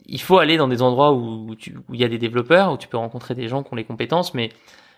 [0.05, 1.55] il faut aller dans des endroits où
[1.93, 4.33] il y a des développeurs, où tu peux rencontrer des gens qui ont les compétences,
[4.33, 4.49] mais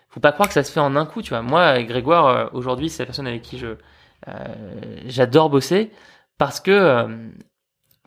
[0.10, 1.42] faut pas croire que ça se fait en un coup, tu vois.
[1.42, 3.76] Moi, Grégoire, euh, aujourd'hui, c'est la personne avec qui je,
[5.06, 5.92] j'adore bosser
[6.38, 7.08] parce que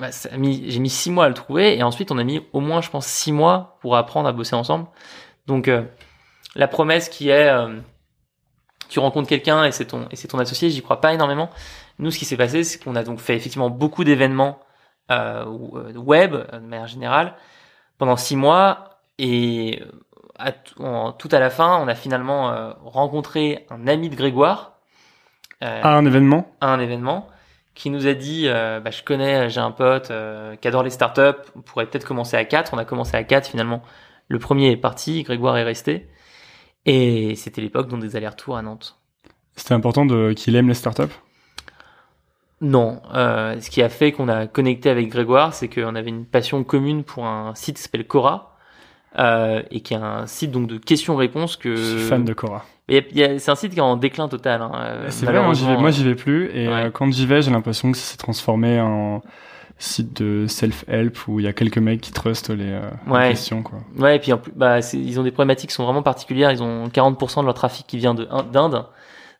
[0.02, 2.80] bah, j'ai mis six mois à le trouver et ensuite on a mis au moins,
[2.82, 4.86] je pense, six mois pour apprendre à bosser ensemble.
[5.46, 5.82] Donc, euh,
[6.54, 7.78] la promesse qui est, euh,
[8.88, 11.50] tu rencontres quelqu'un et c'est ton, et c'est ton associé, j'y crois pas énormément.
[11.98, 14.58] Nous, ce qui s'est passé, c'est qu'on a donc fait effectivement beaucoup d'événements
[15.10, 17.34] euh, euh, web euh, de manière générale
[17.98, 19.90] pendant six mois et euh,
[20.38, 24.78] à en- tout à la fin, on a finalement euh, rencontré un ami de Grégoire
[25.62, 26.46] euh, Ah, un événement?
[26.60, 27.28] à un événement
[27.74, 30.90] qui nous a dit euh, bah, je connais, j'ai un pote euh, qui adore les
[30.90, 32.74] startups, on pourrait peut-être commencer à quatre.
[32.74, 33.82] On a commencé à quatre finalement.
[34.28, 36.08] Le premier est parti, Grégoire est resté
[36.84, 38.98] et c'était l'époque dont des allers-retours à Nantes.
[39.56, 41.14] C'était important de qu'il aime les startups?
[42.60, 46.24] Non, euh, ce qui a fait qu'on a connecté avec Grégoire, c'est qu'on avait une
[46.24, 48.56] passion commune pour un site qui s'appelle Cora,
[49.18, 51.74] euh, et qui est un site donc de questions-réponses que.
[51.74, 52.64] Je suis fan de Cora.
[52.98, 54.62] A- C'est un site qui est en déclin total.
[54.62, 56.74] Hein, euh, C'est vrai, hein, j'y vais- moi vais plus et Ouais.
[56.86, 59.22] euh, quand j'y vais, j'ai l'impression que ça s'est transformé en
[59.78, 63.28] site de self-help où il y a quelques mecs qui trustent les, euh, les Ouais.
[63.30, 63.78] questions quoi.
[63.98, 66.52] Ouais, et puis en plus, bah, ils ont des problématiques qui sont vraiment particulières.
[66.52, 68.86] Ils ont 40% de leur trafic qui vient de d'Inde,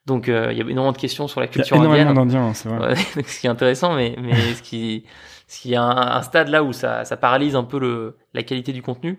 [0.07, 2.11] donc euh, il y a énormément de questions sur la Il y a culture énormément
[2.11, 2.15] indienne.
[2.29, 2.89] d'Indiens, c'est vrai.
[2.89, 2.95] Ouais,
[3.27, 5.05] ce qui est intéressant, mais, mais ce qui,
[5.47, 8.43] ce qui a un, un stade là où ça, ça paralyse un peu le, la
[8.43, 9.19] qualité du contenu.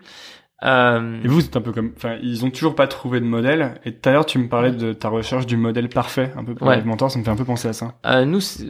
[0.64, 3.80] Euh, Et vous, c'est un peu comme, enfin, ils ont toujours pas trouvé de modèle.
[3.84, 6.56] Et tout à l'heure, tu me parlais de ta recherche du modèle parfait, un peu
[6.56, 6.78] pour Ouais.
[6.78, 7.96] Live Mentor, ça me fait un peu penser à ça.
[8.06, 8.64] euh, nous, c'est-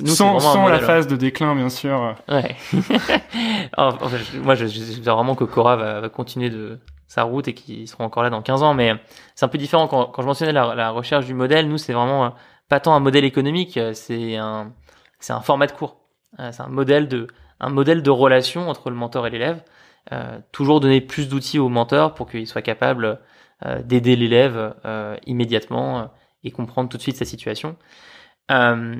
[0.00, 0.78] nous sans sans la hein.
[0.80, 2.16] phase de déclin, bien sûr.
[2.28, 2.56] Ouais.
[3.76, 7.22] En- en fait, moi, je- je- j'espère vraiment que Cora va, va continuer de sa
[7.24, 8.74] route et qu'ils seront encore là dans 15 ans.
[8.74, 8.94] Mais
[9.34, 11.68] c'est un peu différent quand, quand je mentionnais la, la recherche du modèle.
[11.68, 12.28] Nous, c'est vraiment euh,
[12.68, 14.72] pas tant un modèle économique, euh, c'est un,
[15.18, 15.96] c'est un format de cours.
[16.52, 17.26] C'est un modèle de,
[17.58, 19.62] un modèle de relation entre le mentor et l'élève.
[20.12, 23.20] Euh, toujours donner plus d'outils au mentor pour qu'il soit capable
[23.64, 26.04] euh, d'aider l'élève euh, immédiatement euh,
[26.42, 27.76] et comprendre tout de suite sa situation.
[28.50, 28.96] Euh,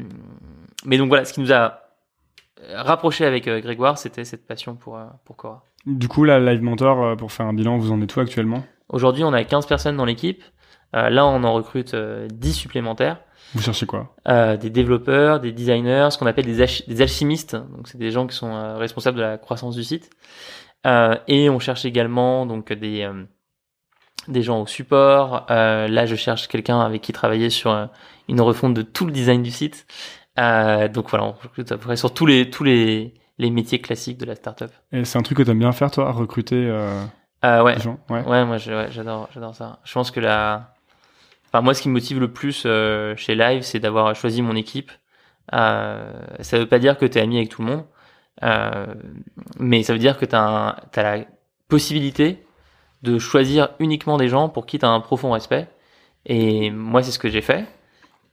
[0.84, 1.80] mais donc voilà, ce qui nous a
[2.74, 5.64] rapproché avec euh, Grégoire, c'était cette passion pour, euh, pour Cora.
[5.86, 8.64] Du coup, là, Live Mentor, euh, pour faire un bilan, vous en êtes où actuellement?
[8.88, 10.42] Aujourd'hui, on a 15 personnes dans l'équipe.
[10.92, 13.18] là, on en recrute 10 supplémentaires.
[13.54, 14.16] Vous cherchez quoi?
[14.26, 17.54] Des développeurs, des designers, ce qu'on appelle des, des, alchimistes.
[17.54, 20.10] Donc, c'est des gens qui sont responsables de la croissance du site.
[20.84, 23.06] Et on cherche également donc des
[24.28, 25.46] des gens au support.
[25.50, 27.86] Euh, là, je cherche quelqu'un avec qui travailler sur euh,
[28.28, 29.86] une refonte de tout le design du site.
[30.38, 33.80] Euh, donc voilà, on recrute à peu près sur tous les tous les, les métiers
[33.80, 34.70] classiques de la startup.
[34.92, 37.02] Et c'est un truc que tu aimes bien faire, toi, recruter euh,
[37.44, 37.76] euh ouais.
[37.76, 37.98] des gens?
[38.08, 38.22] Ouais.
[38.22, 39.80] ouais, moi j'adore j'adore ça.
[39.84, 40.74] Je pense que la,
[41.48, 44.56] enfin moi, ce qui me motive le plus euh, chez Live, c'est d'avoir choisi mon
[44.56, 44.92] équipe.
[45.52, 47.84] Euh, ça veut pas dire que tu es ami avec tout le monde,
[48.42, 51.24] mais ça veut dire que tu as, as la
[51.68, 52.42] possibilité
[53.02, 55.68] de choisir uniquement des gens pour qui tu as un profond respect.
[56.26, 57.66] Et moi, c'est ce que j'ai fait.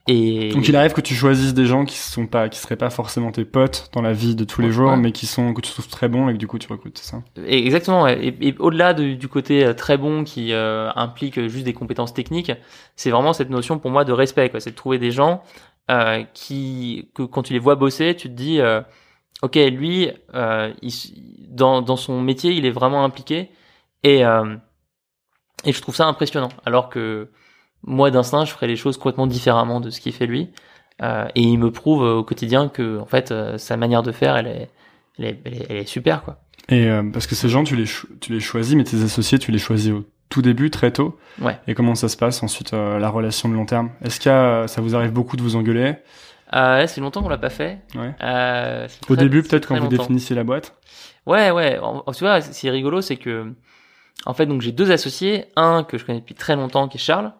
[0.09, 2.89] Et donc il arrive que tu choisisses des gens qui sont pas, qui seraient pas
[2.89, 5.69] forcément tes potes dans la vie de tous les jours, mais qui sont que tu
[5.69, 7.21] trouves très bons et que du coup tu recrutes, c'est ça?
[7.45, 8.07] Exactement.
[8.07, 12.53] Et, au-delà du côté euh, très bon qui euh, implique juste des compétences techniques,
[12.95, 14.49] c'est vraiment cette notion pour moi de respect.
[14.59, 15.43] C'est de trouver des gens
[15.91, 18.81] euh, qui, que quand tu les vois bosser, tu te dis, euh,
[19.41, 20.91] ok, lui, euh, il,
[21.49, 23.49] dans, dans son métier, il est vraiment impliqué
[24.03, 24.55] et, euh,
[25.65, 26.49] et je trouve ça impressionnant.
[26.65, 27.29] Alors que
[27.83, 30.49] moi, d'instinct, je ferais les choses complètement différemment de ce qu'il fait lui.
[31.03, 34.47] Euh, et il me prouve au quotidien que, en fait, sa manière de faire, elle
[34.47, 34.69] est,
[35.19, 36.39] elle est, elle est, super, quoi.
[36.69, 37.85] Et parce que ces gens, tu les,
[38.19, 41.17] tu les choisis, mais tes associés, tu les choisis au tout début, très tôt.
[41.39, 41.57] Ouais.
[41.67, 43.91] Et comment ça se passe ensuite, la relation de long terme?
[44.01, 45.97] Est-ce que ça vous arrive beaucoup de vous engueuler?
[46.55, 47.79] Euh, C'est longtemps qu'on l'a pas fait.
[47.95, 48.87] Ouais.
[49.09, 50.75] Au début, peut-être quand vous définissiez la boîte
[51.25, 51.79] Ouais, ouais.
[52.15, 53.53] tu vois, ce qui est rigolo, c'est que
[54.25, 57.01] en fait, donc j'ai deux associés, un que je connais depuis très longtemps qui est
[57.01, 57.33] Charles,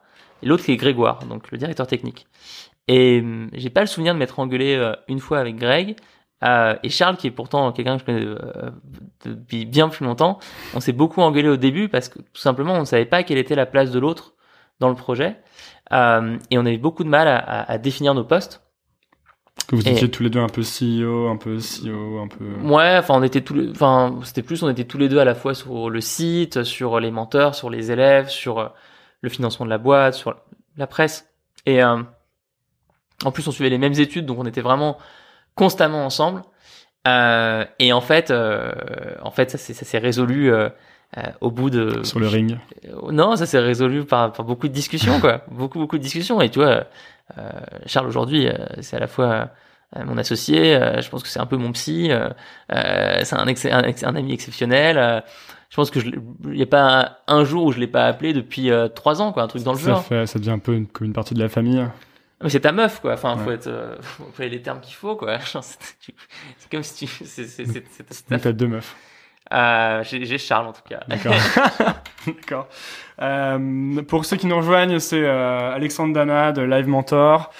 [0.43, 2.27] et l'autre qui est Grégoire, donc le directeur technique.
[2.87, 5.95] Et hum, j'ai pas le souvenir de m'être engueulé euh, une fois avec Greg.
[6.43, 8.69] Euh, et Charles, qui est pourtant quelqu'un que je connais euh,
[9.25, 10.37] depuis bien plus longtemps,
[10.75, 13.39] on s'est beaucoup engueulé au début parce que tout simplement on ne savait pas quelle
[13.39, 14.35] était la place de l'autre
[14.79, 15.37] dans le projet.
[15.91, 18.61] Euh, et on avait beaucoup de mal à, à, à définir nos postes.
[19.67, 22.45] Que vous étiez tous les deux un peu CEO, un peu CEO, un peu.
[22.63, 25.25] Ouais, enfin on était tous les, enfin c'était plus on était tous les deux à
[25.25, 28.67] la fois sur le site, sur les menteurs, sur les élèves, sur euh,
[29.21, 30.35] le financement de la boîte, sur
[30.77, 31.29] la presse.
[31.65, 32.01] Et euh,
[33.25, 34.97] en plus on suivait les mêmes études, donc on était vraiment
[35.55, 36.43] constamment ensemble.
[37.07, 38.71] Euh, et en fait, euh,
[39.21, 40.53] en fait ça s'est résolu.
[40.53, 40.69] Euh,
[41.39, 42.57] au bout de sur le ring
[43.13, 46.49] non ça s'est résolu par, par beaucoup de discussions quoi beaucoup beaucoup de discussions et
[46.49, 46.83] tu vois euh,
[47.85, 49.51] Charles aujourd'hui, euh, c'est à la fois
[49.95, 52.09] euh, mon associé, je pense que c'est un peu mon psy,
[52.69, 55.23] c'est un, un, ami exceptionnel
[55.69, 58.71] je pense que il n'y a pas un, jour où je l'ai pas appelé depuis
[58.95, 60.05] trois ans, quoi, un truc dans le ça genre.
[60.05, 61.85] Fait, ça devient un peu une, comme une partie de la famille.
[62.41, 63.13] Mais c'est ta meuf, quoi.
[63.13, 65.39] Enfin, faut être, euh, faut les termes qu'il faut, quoi.
[66.59, 68.39] C'est comme si tu, c'est, c'est, c'est, c'est.
[68.39, 68.95] T'as deux meufs.
[69.53, 70.99] Euh, j'ai Charles en tout cas.
[71.07, 71.33] D'accord.
[72.27, 72.67] D'accord.
[73.21, 77.51] Euh, pour ceux qui nous rejoignent, c'est euh, Alexandre Dana de Live Mentor.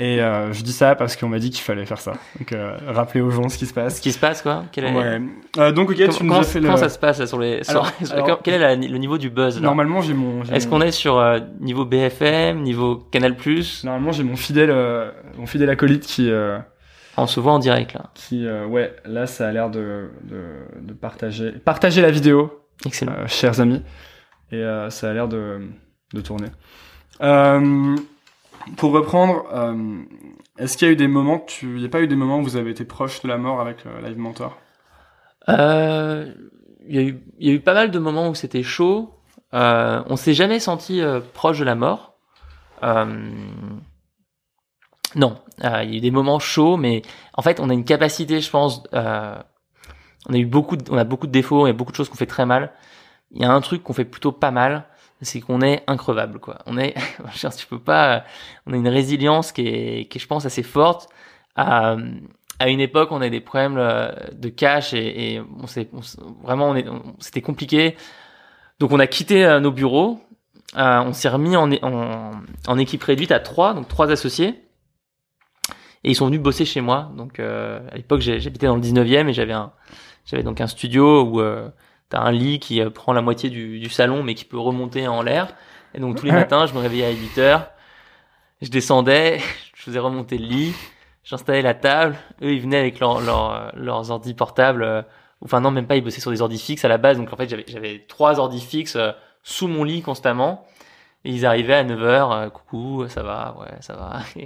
[0.00, 2.14] Et euh, je dis ça parce qu'on m'a dit qu'il fallait faire ça.
[2.38, 3.96] Donc, euh, rappeler aux gens ce qui se passe.
[3.96, 4.92] Ce qui se passe, quoi quel est...
[4.94, 5.20] Ouais.
[5.58, 7.62] Euh, donc, ok, comment, tu nous as fait comment ça se passe là, sur les.
[7.64, 7.86] Sur...
[8.10, 10.42] Alors, quel est le niveau du buzz là Normalement, j'ai mon.
[10.44, 13.36] Est-ce qu'on est sur euh, niveau BFM, niveau Canal
[13.84, 14.74] Normalement, j'ai mon fidèle,
[15.36, 16.30] mon fidèle acolyte qui
[17.20, 18.10] on se voit en direct là.
[18.14, 20.42] Qui, euh, ouais, là, ça a l'air de, de,
[20.80, 22.64] de, partager, partager la vidéo.
[22.84, 23.12] Excellent.
[23.12, 23.82] Euh, chers amis.
[24.52, 25.60] Et euh, ça a l'air de,
[26.12, 26.48] de tourner.
[28.76, 29.44] Pour reprendre,
[30.58, 32.40] est-ce qu'il y a eu des moments, tu, il n'y a pas eu des moments
[32.40, 34.58] où vous avez été proche de la mort avec Live Mentor?
[35.48, 35.54] Il
[36.88, 39.14] y, a eu, y a eu pas mal de moments où c'était chaud.
[39.52, 41.02] On s'est jamais senti
[41.32, 42.10] proche de la mort.
[42.82, 43.30] Euh,
[45.16, 47.02] non, euh, il y a eu des moments chauds, mais
[47.34, 48.82] en fait, on a une capacité, je pense.
[48.94, 49.36] Euh,
[50.28, 51.96] on a eu beaucoup, de, on a beaucoup de défauts, il y a beaucoup de
[51.96, 52.72] choses qu'on fait très mal.
[53.32, 54.84] Il y a un truc qu'on fait plutôt pas mal,
[55.22, 56.58] c'est qu'on est increvable, quoi.
[56.66, 56.94] On est,
[57.56, 58.24] tu peux pas.
[58.66, 61.08] On a une résilience qui est, qui est, je pense, assez forte.
[61.56, 61.96] À,
[62.58, 65.88] à une époque, on a des problèmes euh, de cash et, et on s'est
[66.42, 66.74] vraiment,
[67.18, 67.96] c'était compliqué.
[68.78, 70.20] Donc, on a quitté euh, nos bureaux.
[70.76, 72.30] Euh, on s'est remis en, en,
[72.68, 74.69] en équipe réduite à trois, donc trois associés
[76.04, 77.10] et ils sont venus bosser chez moi.
[77.16, 79.72] Donc euh, à l'époque j'habitais dans le 19e et j'avais un
[80.26, 81.68] j'avais donc un studio où euh,
[82.08, 85.08] t'as un lit qui euh, prend la moitié du, du, salon mais qui peut remonter
[85.08, 85.54] en l'air.
[85.94, 87.70] Et donc tous les matins je me réveillais à 8 heures,
[88.62, 89.40] je descendais,
[89.74, 90.74] je faisais remonter le lit,
[91.24, 94.82] j'installais la table, eux ils venaient avec leur, leur, leurs ordi portables.
[94.82, 95.02] Euh,
[95.44, 97.36] enfin non même pas ils bossaient sur des ordi fixes à la base donc en
[97.36, 100.66] fait j'avais j'avais trois ordi fixes euh, sous mon lit constamment
[101.24, 104.20] et ils arrivaient à 9h, euh, coucou, ça va, ouais, ça va.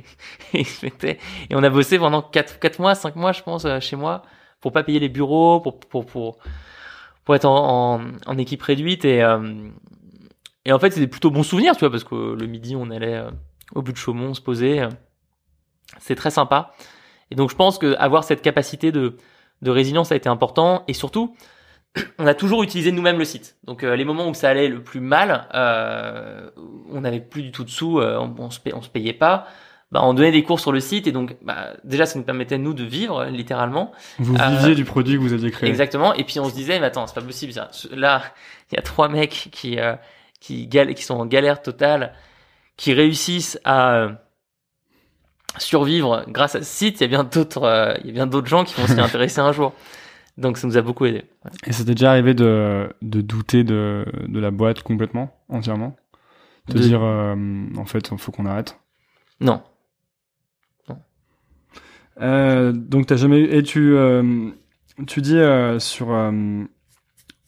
[0.54, 1.18] et,
[1.52, 4.22] on a bossé pendant 4, 4 mois, 5 mois, je pense, euh, chez moi,
[4.60, 8.00] pour pas payer les bureaux, pour, pour, pour, être en,
[8.38, 9.04] équipe réduite.
[9.04, 9.68] Et, euh,
[10.64, 13.22] et en fait, c'est plutôt bons souvenirs, tu vois, parce que le midi, on allait
[13.74, 14.84] au but de Chaumont se poser.
[15.98, 16.74] c'est très sympa.
[17.30, 19.16] Et donc, je pense que avoir cette capacité de,
[19.62, 20.82] de résilience a été important.
[20.88, 21.36] Et surtout,
[22.18, 23.56] on a toujours utilisé nous-mêmes le site.
[23.64, 26.50] Donc, euh, les moments où ça allait le plus mal, euh,
[26.90, 29.12] on n'avait plus du tout de sous, euh, on, on, se pay- on se payait
[29.12, 29.46] pas.
[29.92, 32.58] Bah, on donnait des cours sur le site et donc bah, déjà ça nous permettait
[32.58, 35.68] nous de vivre littéralement Vous Euh, viviez du produit que vous aviez créé.
[35.68, 36.12] Exactement.
[36.14, 37.52] Et puis on se disait, mais attends, c'est pas possible.
[37.52, 37.70] ça.
[37.92, 38.22] Là,
[38.72, 39.94] il y a trois mecs qui euh,
[40.40, 42.12] qui, gal- qui sont en galère totale,
[42.76, 44.08] qui réussissent à euh,
[45.58, 47.00] survivre grâce à ce site.
[47.00, 49.40] Il y a bien d'autres, il y a bien d'autres gens qui vont s'y intéresser
[49.40, 49.72] un jour.
[50.36, 51.24] Donc ça nous a beaucoup aidé.
[51.44, 51.50] Ouais.
[51.66, 55.96] Et c'était déjà arrivé de, de douter de, de la boîte complètement, entièrement?
[56.68, 58.78] De, De- dire, euh, en fait, il faut qu'on arrête?
[59.40, 59.62] Non.
[62.20, 63.46] Euh, donc t'as jamais eu...
[63.52, 64.50] Et tu, euh,
[65.06, 66.16] tu dis euh, sur,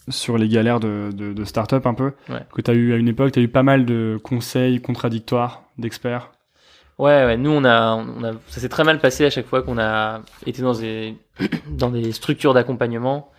[0.09, 2.45] sur les galères de, de, de start-up un peu, Ouais.
[2.53, 6.33] que t'as eu à une époque, t'as eu pas mal de conseils contradictoires d'experts?
[6.99, 9.63] Ouais, ouais, nous on a, on a, ça s'est très mal passé à chaque fois
[9.63, 11.17] qu'on a été dans des,
[11.69, 13.31] dans des structures d'accompagnement.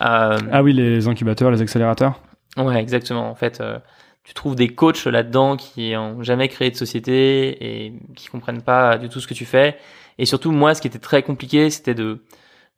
[0.00, 2.20] Euh, Ah oui, les incubateurs, les accélérateurs.
[2.56, 3.28] Ouais, exactement.
[3.30, 3.78] En fait, euh,
[4.24, 8.96] tu trouves des coachs là-dedans qui ont jamais créé de société et qui comprennent pas
[8.96, 9.76] du tout ce que tu fais.
[10.18, 12.24] Et surtout, moi, ce qui était très compliqué, c'était de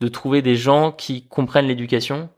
[0.01, 2.29] de trouver des gens qui comprennent l'éducation.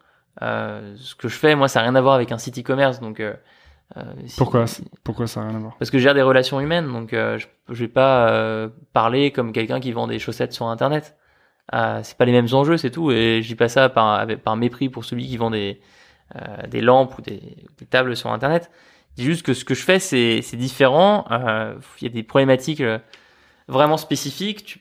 [0.42, 3.00] Euh, ce que je fais, moi, ça n'a rien à voir avec un site e-commerce,
[3.00, 3.20] donc.
[3.96, 4.64] Euh, si- Pourquoi
[5.04, 7.38] Pourquoi ça n'a rien à voir Parce que je gère des relations humaines, donc euh,
[7.38, 11.16] je, je vais pas euh, parler comme quelqu'un qui vend des chaussettes sur Internet.
[11.74, 13.10] Euh, c'est pas les mêmes enjeux, c'est tout.
[13.12, 15.80] Et je dis pas ça par, avec- par mépris pour celui qui vend des,
[16.68, 17.40] des lampes ou des,
[17.78, 18.70] des tables sur Internet.
[19.16, 21.24] Je dis juste que ce que je fais, c'est différent.
[22.00, 22.82] Il y a des problématiques
[23.68, 24.80] vraiment spécifiques tu-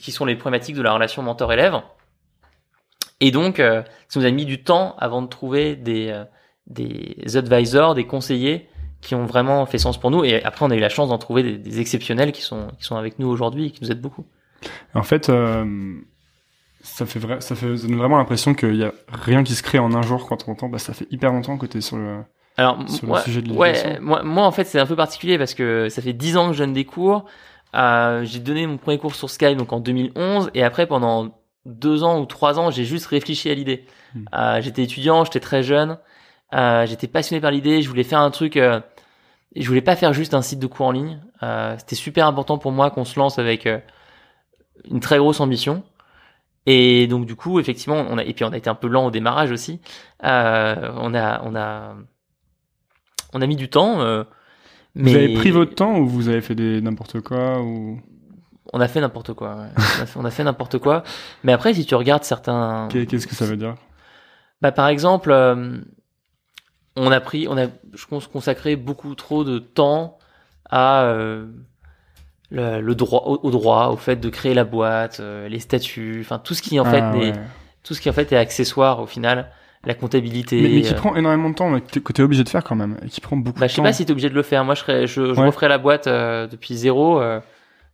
[0.00, 1.80] qui sont les problématiques de la relation mentor-élève.
[3.20, 3.84] Et donc, ça
[4.20, 6.22] nous a mis du temps avant de trouver des,
[6.66, 8.68] des advisors, des conseillers
[9.00, 10.24] qui ont vraiment fait sens pour nous.
[10.24, 12.84] Et après, on a eu la chance d'en trouver des, des exceptionnels qui sont, qui
[12.84, 14.24] sont avec nous aujourd'hui et qui nous aident beaucoup.
[14.94, 15.94] En fait, euh,
[16.82, 19.62] ça fait vrai, ça fait ça donne vraiment l'impression qu'il y a rien qui se
[19.62, 20.68] crée en un jour quand on entend.
[20.68, 22.20] Bah, ça fait hyper longtemps que t'es sur le.
[22.58, 25.54] Alors, Sur le sujet de ouais, moi, moi, en fait, c'est un peu particulier parce
[25.54, 27.24] que ça fait 10 ans que je donne des cours.
[27.74, 32.02] Euh, j'ai donné mon premier cours sur Skype donc en 2011 et après pendant deux
[32.02, 33.86] ans ou trois ans, j'ai juste réfléchi à l'idée.
[34.14, 34.24] Hmm.
[34.34, 35.96] Euh, j'étais étudiant, j'étais très jeune,
[36.54, 38.56] euh, j'étais passionné par l'idée, je voulais faire un truc.
[38.56, 38.80] Euh,
[39.54, 41.20] je voulais pas faire juste un site de cours en ligne.
[41.42, 43.78] Euh, C'était super important pour moi qu'on se lance avec euh,
[44.90, 45.82] une très grosse ambition.
[46.66, 49.06] Et donc du coup, effectivement, on a et puis on a été un peu lent
[49.06, 49.80] au démarrage aussi.
[50.24, 51.94] Euh, on a on a
[53.34, 54.00] on a mis du temps.
[54.00, 54.24] euh,
[54.94, 58.00] mais Vous avez pris votre temps ou vous avez fait des n'importe quoi ou?
[58.72, 59.56] On a fait n'importe quoi.
[59.56, 59.68] ouais.
[59.76, 61.02] on, a fait, on a fait n'importe quoi.
[61.44, 63.74] Mais après, si tu regardes certains, Qu'est- qu'est-ce que ça veut dire?
[64.62, 65.78] Bah par exemple, euh,
[66.96, 70.18] on a pris, on a, je pense, consacré beaucoup trop de temps
[70.68, 71.46] à euh,
[72.50, 76.18] le, le droit, au, au droit, au fait de créer la boîte, euh, les statuts,
[76.20, 77.32] enfin tout ce qui en fait, Ah, est, ouais.
[77.82, 79.50] tout ce qui en fait est accessoire au final,
[79.84, 80.60] la comptabilité.
[80.62, 82.76] mais, mais qui euh, prend énormément de temps, mais que t'es- obligé de faire quand
[82.76, 83.82] même, et qui prend beaucoup Bah, de je sais temps.
[83.84, 84.64] pas si t'es obligé de le faire.
[84.64, 85.46] Moi, je, serais, je, je Ouais.
[85.46, 87.20] referais la boîte depuis zéro.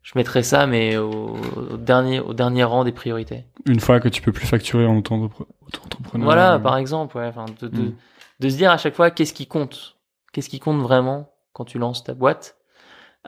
[0.02, 1.36] je mettrais ça, mais au,
[1.72, 3.44] au dernier, au dernier rang des priorités.
[3.66, 6.24] Une fois que tu peux plus facturer en auto-entrepre- auto-entrepreneur.
[6.24, 7.92] Voilà, par exemple, ouais, enfin, de, de, Mm.
[8.40, 9.96] De se dire à chaque fois qu'est-ce qui compte,
[10.32, 12.56] qu'est-ce qui compte vraiment quand tu lances ta boîte?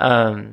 [0.01, 0.49] Euh,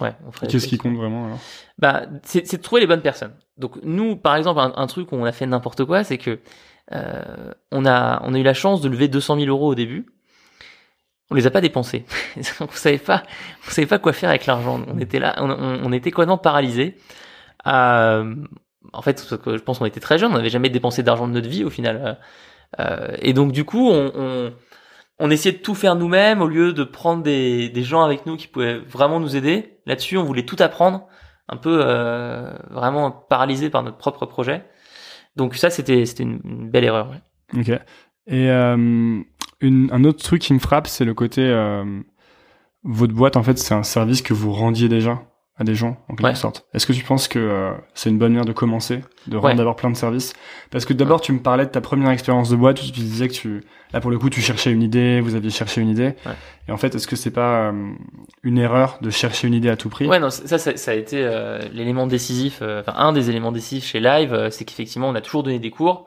[0.00, 0.46] ouais, on ferait.
[0.46, 1.38] Qu'est-ce qui compte vraiment alors?
[1.78, 3.34] Bah, c'est de trouver les bonnes personnes.
[3.58, 6.40] Donc nous, par exemple, un, un truc où on a fait n'importe quoi, c'est que
[6.92, 10.06] euh, on a on a eu la chance de lever 200 000 euros au début.
[11.30, 12.04] On les a pas dépensés.
[12.60, 13.22] on savait pas,
[13.66, 14.82] on savait pas quoi faire avec l'argent.
[14.88, 16.98] On était là, on, on, on était complètement paralysés.
[17.66, 18.34] Euh,
[18.92, 21.48] en fait, je pense qu'on était très jeunes, on n'avait jamais dépensé d'argent de notre
[21.48, 22.18] vie au final.
[22.80, 27.22] Euh, et donc du coup, on, essayait de tout faire nous-mêmes au lieu de prendre
[27.22, 29.78] des, gens avec nous qui pouvaient vraiment nous aider.
[29.86, 31.06] Là-dessus, on voulait tout apprendre,
[31.48, 34.64] un peu euh, vraiment paralysé par notre propre projet.
[35.36, 37.10] Donc ça, c'était une, belle erreur.
[37.56, 37.70] Ok.
[38.26, 39.20] Et euh,
[39.62, 41.42] un autre truc qui me frappe, c'est le côté
[42.84, 45.22] votre boîte en fait, c'est un service que vous rendiez déjà?
[45.56, 46.34] À des gens en quelque Ouais.
[46.34, 46.66] sorte.
[46.74, 49.54] Est-ce que tu penses que euh, c'est une bonne manière de commencer, de rendre Ouais.
[49.54, 50.32] d'abord plein de services?
[50.72, 53.28] Parce que d'abord tu me parlais de ta première expérience de boîte, où tu disais
[53.28, 53.62] que tu
[53.92, 56.14] là pour le coup tu cherchais une idée, vous aviez cherché une idée.
[56.26, 56.32] Ouais.
[56.68, 57.92] Et en fait, est-ce que c'est pas euh,
[58.42, 60.06] une erreur de chercher une idée à tout prix?
[60.08, 63.52] Ouais, non, ça, ça, ça a été euh, l'élément décisif, euh, enfin un des éléments
[63.52, 66.06] décisifs chez Live, euh, c'est qu'effectivement, on a toujours donné des cours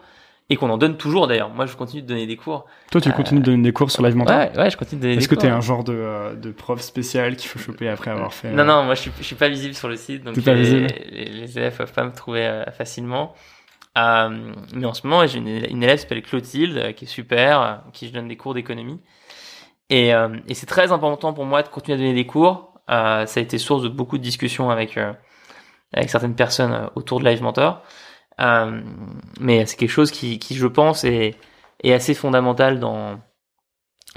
[0.49, 1.49] et qu'on en donne toujours d'ailleurs.
[1.49, 2.65] Moi, je continue de donner des cours.
[2.91, 4.99] Toi, tu Euh, continues de donner des cours sur Live Mentor Ouais, ouais, je continue
[4.99, 5.41] de donner des Est-ce que cours.
[5.43, 8.63] t'es un genre de, euh, de prof spécial qu'il faut choper après avoir fait Non,
[8.63, 10.87] euh, non, moi je suis, je suis pas visible sur le site, donc les, visible.
[11.11, 13.33] les, les élèves peuvent pas me trouver facilement.
[13.97, 17.81] Euh, mais en ce moment, j'ai une, une élève qui s'appelle Clotilde, qui est super,
[17.93, 19.01] qui je donne des cours d'économie.
[19.89, 22.73] Et, euh, et c'est très important pour moi de continuer à donner des cours.
[22.87, 24.97] Ça a été source de beaucoup de discussions avec
[25.93, 27.81] avec certaines personnes autour de Live Mentor.
[28.39, 28.81] Euh,
[29.39, 31.35] mais c'est quelque chose qui, qui, je pense, est,
[31.83, 33.19] est assez fondamental dans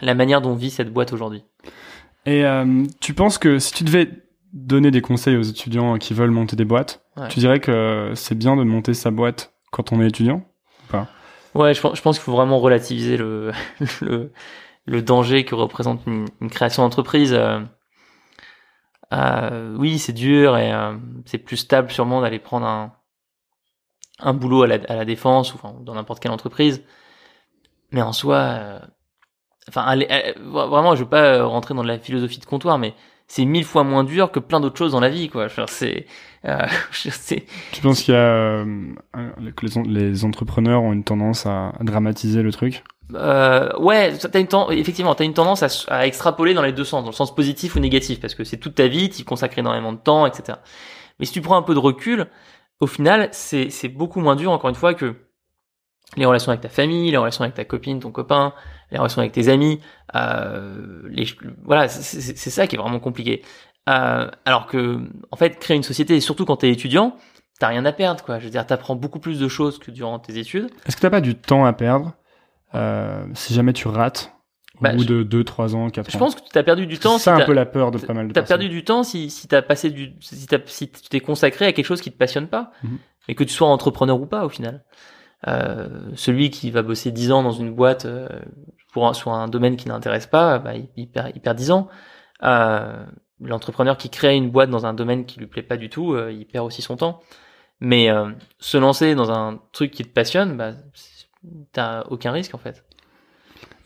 [0.02, 1.44] la manière dont vit cette boîte aujourd'hui.
[2.26, 4.10] Et euh, tu penses que si tu devais
[4.52, 7.28] donner des conseils aux étudiants qui veulent monter des boîtes, Ouais.
[7.28, 10.42] tu dirais que c'est bien de monter sa boîte quand on est étudiant
[11.54, 13.50] Ouais, je pense, je pense qu'il faut vraiment relativiser le,
[14.00, 14.32] le,
[14.86, 17.32] le danger que représente une, une création d'entreprise.
[17.32, 17.58] Euh,
[19.12, 20.72] euh, oui, c'est dur et
[21.24, 22.92] c'est plus stable sûrement d'aller prendre un,
[24.22, 26.82] un boulot à la, à la défense ou enfin, dans n'importe quelle entreprise.
[27.92, 28.78] Mais en soi, euh,
[29.68, 32.94] enfin, allez, euh, vraiment, je veux pas euh, rentrer dans la philosophie de comptoir, mais
[33.26, 35.48] c'est mille fois moins dur que plein d'autres choses dans la vie, quoi.
[35.68, 36.06] C'est,
[36.46, 36.66] euh,
[37.72, 38.64] Tu penses qu'il y a euh,
[39.56, 42.82] que les, en- les entrepreneurs ont une tendance à, dramatiser le truc?
[43.14, 47.02] Euh, ouais, t'as une ten- effectivement, t'as une tendance à extrapoler dans les deux sens,
[47.02, 49.92] dans le sens positif ou négatif, parce que c'est toute ta vie, t'y consacres énormément
[49.92, 50.58] de temps, etc.
[51.18, 52.28] Mais si tu prends un peu de recul,
[52.80, 55.14] au final, c'est beaucoup moins dur, encore une fois, que
[56.16, 58.52] les relations avec ta famille, les relations avec ta copine, ton copain,
[58.90, 59.80] les relations avec tes amis.
[60.16, 61.08] Euh,
[61.62, 63.42] voilà, c'est ça qui est vraiment compliqué.
[63.88, 67.16] Euh, alors que, en fait, créer une société, et surtout quand t'es étudiant,
[67.58, 68.38] t'as rien à perdre, quoi.
[68.38, 70.70] Je veux dire, t'apprends beaucoup plus de choses que durant tes études.
[70.86, 72.14] Est-ce que t'as pas du temps à perdre
[72.74, 74.32] euh, si jamais tu rates
[74.80, 76.86] au Bah, bout je- de 2, 3 ans, 4 ans Je pense que t'as perdu
[76.86, 77.18] du temps.
[77.18, 79.30] C'est si un peu la peur de pas mal de T'as perdu du temps si,
[79.30, 82.16] si t'as passé du, si, t'as- si tu t'es consacré à quelque chose qui te
[82.16, 82.98] passionne pas, Mhm.
[83.28, 84.84] et que tu sois entrepreneur ou pas au final.
[85.48, 88.28] Euh, celui qui va bosser 10 ans dans une boîte euh,
[88.92, 91.70] pour un, sur un domaine qui n'intéresse pas, bah, il, il perd, il perd 10
[91.70, 91.88] ans.
[92.42, 93.04] Euh,
[93.42, 96.30] L'entrepreneur qui crée une boîte dans un domaine qui lui plaît pas du tout, euh,
[96.30, 97.22] il perd aussi son temps.
[97.80, 100.72] Mais euh, se lancer dans un truc qui te passionne, bah,
[101.72, 102.84] t'as aucun risque en fait.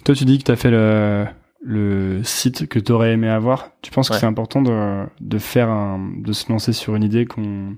[0.05, 1.27] Toi, tu dis que t'as fait le,
[1.63, 3.71] le site que t'aurais aimé avoir.
[3.83, 7.25] Tu penses que c'est important de, de faire un, de se lancer sur une idée
[7.25, 7.77] qu'on,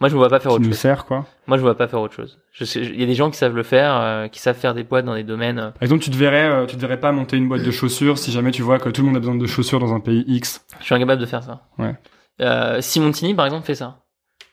[0.00, 0.78] Moi, je me vois pas faire autre nous chose.
[0.78, 2.38] sert, quoi Moi, je vois pas faire autre chose.
[2.76, 5.04] Il y a des gens qui savent le faire, euh, qui savent faire des boîtes
[5.04, 5.58] dans des domaines.
[5.58, 7.70] euh, Par exemple, tu te verrais, euh, tu te verrais pas monter une boîte de
[7.72, 10.00] chaussures si jamais tu vois que tout le monde a besoin de chaussures dans un
[10.00, 10.64] pays X.
[10.78, 11.62] Je suis incapable de faire ça.
[11.78, 12.80] Ouais.
[12.82, 14.00] Simontini, par exemple, fait ça.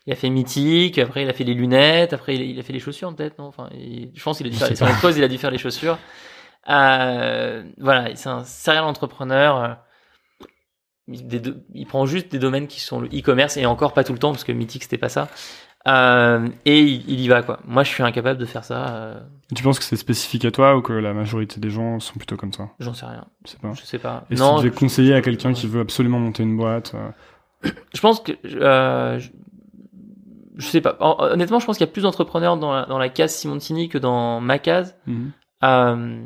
[0.07, 2.79] Il a fait Mythique, après il a fait les lunettes, après il a, fait les
[2.79, 3.45] chaussures peut-être, non?
[3.45, 5.99] Enfin, il- je pense qu'il a dû faire pause, il a dû faire les chaussures.
[6.69, 9.57] Euh, voilà, c'est un serial entrepreneur.
[9.57, 9.73] euh,
[11.07, 14.03] il, des do- il prend juste des domaines qui sont le e-commerce et encore pas
[14.03, 15.27] tout le temps parce que Mythique c'était pas ça.
[15.87, 17.59] Euh, et il, il y va quoi.
[17.65, 18.89] Moi, je suis incapable de faire ça.
[18.95, 19.19] euh,
[19.55, 22.37] Tu penses que c'est spécifique à toi ou que la majorité des gens sont plutôt
[22.37, 23.25] comme ça J'en sais rien.
[23.45, 23.73] Je sais pas.
[23.73, 24.25] Je sais pas.
[24.29, 26.93] Et si non, tu devais je- conseiller à quelqu'un qui veut absolument monter une boîte
[26.93, 29.29] euh, Je pense que je,
[30.57, 30.97] je sais pas.
[30.99, 33.89] Hon- Honnêtement, je pense qu'il y a plus d'entrepreneurs dans la, dans la case Simontini
[33.89, 34.95] que dans ma case.
[35.63, 36.21] Euh,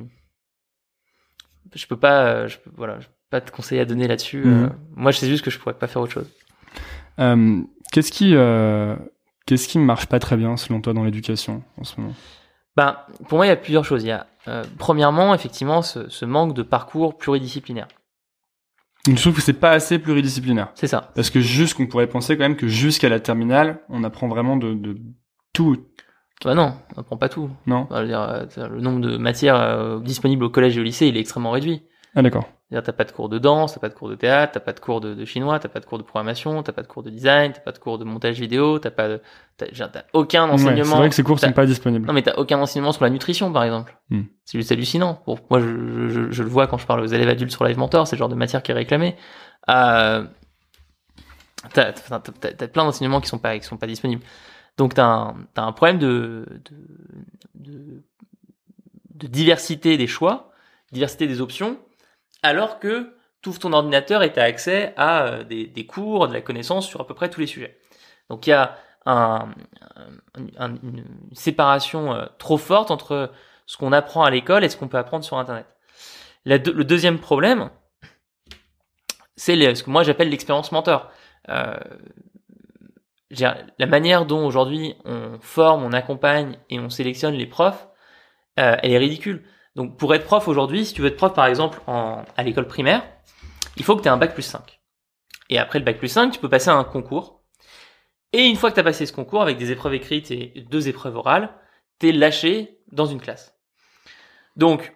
[1.76, 4.44] je peux pas, euh, je voilà, je peux pas te conseiller à donner là-dessus.
[4.46, 4.64] Mhm.
[4.64, 6.30] Euh, moi, je sais juste que je pourrais pas faire autre chose.
[7.20, 7.62] Euh,
[7.92, 8.32] Qu'est-ce qui,
[9.46, 12.14] qu'est-ce qui marche pas très bien selon toi dans l'éducation en ce moment?
[12.76, 12.98] Ben,
[13.30, 14.04] pour moi, il y a plusieurs choses.
[14.04, 17.88] Il y a, euh, premièrement, effectivement, ce, ce manque de parcours pluridisciplinaire.
[19.08, 20.72] Je trouve que c'est pas assez pluridisciplinaire.
[20.76, 21.12] C'est ça.
[21.16, 24.58] Parce que juste qu'on pourrait penser quand même que jusqu'à la terminale, on apprend vraiment
[24.58, 24.98] de, de
[25.54, 25.78] tout,
[26.44, 27.50] Bah non, on apprend pas tout.
[27.66, 30.82] non Enfin, je veux dire, euh, le nombre de matières euh, disponibles au collège et
[30.82, 31.84] au lycée, il est extrêmement réduit.
[32.14, 32.46] Ah d'accord.
[32.70, 34.74] C'est-à-dire, t'as pas de cours de danse, t'as pas de cours de théâtre, t'as pas
[34.74, 37.04] de cours de, de chinois, t'as pas de cours de programmation, t'as pas de cours
[37.04, 39.22] de design, t'as pas de cours de montage vidéo, t'as pas de,
[39.58, 39.68] t'as,
[40.14, 40.98] aucun Ouais, c'est enseignement.
[40.98, 42.06] vrai que ces cours sont pas disponibles.
[42.08, 43.96] Non, mais t'as aucun enseignement sur la nutrition, par exemple.
[44.10, 44.24] Hmm.
[44.46, 45.22] C'est juste hallucinant.
[45.28, 48.08] Moi, je, je, je le vois quand je parle aux élèves adultes sur Live Mentor,
[48.08, 49.16] c'est le genre de matière qui est réclamée.
[49.70, 50.26] Euh,
[51.74, 54.24] t'as, t'as, t'as- t'as plein d'enseignements qui sont pas, qui sont pas disponibles.
[54.78, 56.46] Donc, t'as un, problème de,
[59.12, 60.52] diversité des choix,
[60.92, 61.80] diversité des options,
[62.44, 66.34] alors que tu ouvres ton ordinateur et tu as accès à euh, des, cours, de
[66.34, 67.78] la connaissance sur à peu près tous les sujets.
[68.30, 69.50] Donc, il y a un,
[69.96, 73.32] un- un- une séparation euh, trop forte entre
[73.68, 75.68] ce qu'on apprend à l'école et ce qu'on peut apprendre sur Internet.
[76.46, 77.72] Le deuxième problème,
[79.36, 81.10] c'est ce que moi j'appelle l'expérience mentor.
[81.50, 81.76] Euh,
[83.32, 87.88] la manière dont aujourd'hui on forme, on accompagne et on sélectionne les profs,
[88.60, 89.44] euh, elle est ridicule.
[89.76, 92.68] Donc pour être prof aujourd'hui, si tu veux être prof par exemple en, à l'école
[92.68, 93.04] primaire,
[93.78, 94.80] il faut que tu aies un bac plus 5.
[95.50, 97.44] Et après le bac plus 5, tu peux passer à un concours.
[98.32, 100.88] Et une fois que tu as passé ce concours avec des épreuves écrites et deux
[100.88, 101.54] épreuves orales,
[102.00, 103.58] tu es lâché dans une classe.
[104.56, 104.96] Donc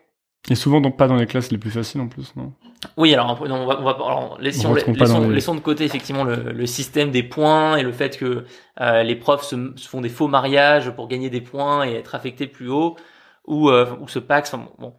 [0.50, 2.54] Et souvent donc pas dans les classes les plus faciles en plus, non
[2.98, 5.36] Oui, alors on va, on va alors, laissons, laissons, les...
[5.36, 8.46] laissons, de côté effectivement le, le, système des points et le fait que
[8.80, 12.16] euh, les profs se, se, font des faux mariages pour gagner des points et être
[12.16, 12.96] affectés plus haut
[13.46, 14.54] ou euh, ou se pax.
[14.54, 14.94] Enfin, bon.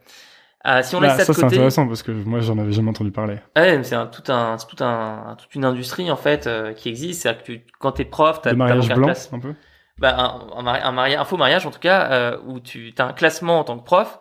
[0.66, 2.91] Euh, si on laisse bah, ça, ça c'est intéressant parce que moi j'en avais jamais
[2.91, 3.38] entendu parler.
[3.57, 7.22] Ouais, c'est un, tout un, tout un, toute une industrie en fait euh, qui existe.
[7.22, 9.55] C'est-à-dire que tu, quand t'es prof, t'as, mariage blanc, classe, un peu.
[9.97, 13.07] bah, un, un, un, mariage, un faux mariage en tout cas euh, où tu as
[13.07, 14.18] un classement en tant que prof.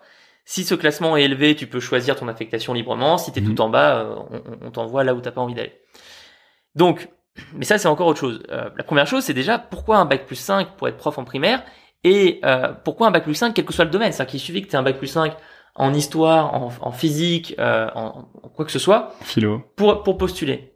[0.52, 3.18] Si ce classement est élevé, tu peux choisir ton affectation librement.
[3.18, 3.54] Si t'es Mhm.
[3.54, 5.80] tout en bas, euh, on, on t'envoie là où t'as pas envie d'aller.
[6.74, 7.08] Donc,
[7.54, 8.42] mais ça c'est encore autre chose.
[8.50, 11.24] Euh, la première chose, c'est déjà pourquoi un bac plus 5 pour être prof en
[11.24, 11.62] primaire
[12.02, 14.10] et euh, pourquoi un bac plus 5 quel que soit le domaine?
[14.12, 15.36] C'est-à-dire qu'il suffit que tu aies un bac plus 5
[15.76, 19.62] en histoire, en, en physique, euh, en, en quoi que ce soit, Philo.
[19.76, 20.74] pour, pour postuler.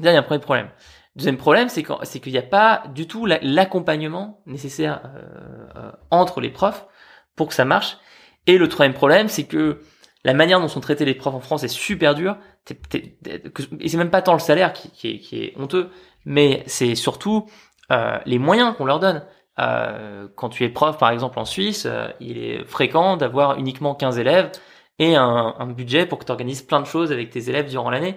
[0.00, 0.70] Déjà, il y a un premier problème.
[1.14, 6.40] Deuxième problème, c'est qu'il n'y a pas du tout la- l'accompagnement nécessaire euh, euh, entre
[6.40, 6.86] les profs
[7.36, 7.98] pour que ça marche.
[8.46, 9.80] Et le troisième problème, c'est que
[10.24, 12.36] la manière dont sont traités les profs en France est super dure.
[13.80, 15.88] Et c'est même pas tant le salaire qui, est, honteux,
[16.24, 17.46] mais c'est surtout
[17.92, 19.24] euh, les moyens qu'on leur donne.
[19.58, 23.94] Euh, quand tu es prof, par exemple, en Suisse, euh, il est fréquent d'avoir uniquement
[23.94, 24.50] 15 élèves
[24.98, 28.16] et un, budget pour que tu organises plein de choses avec tes élèves durant l'année.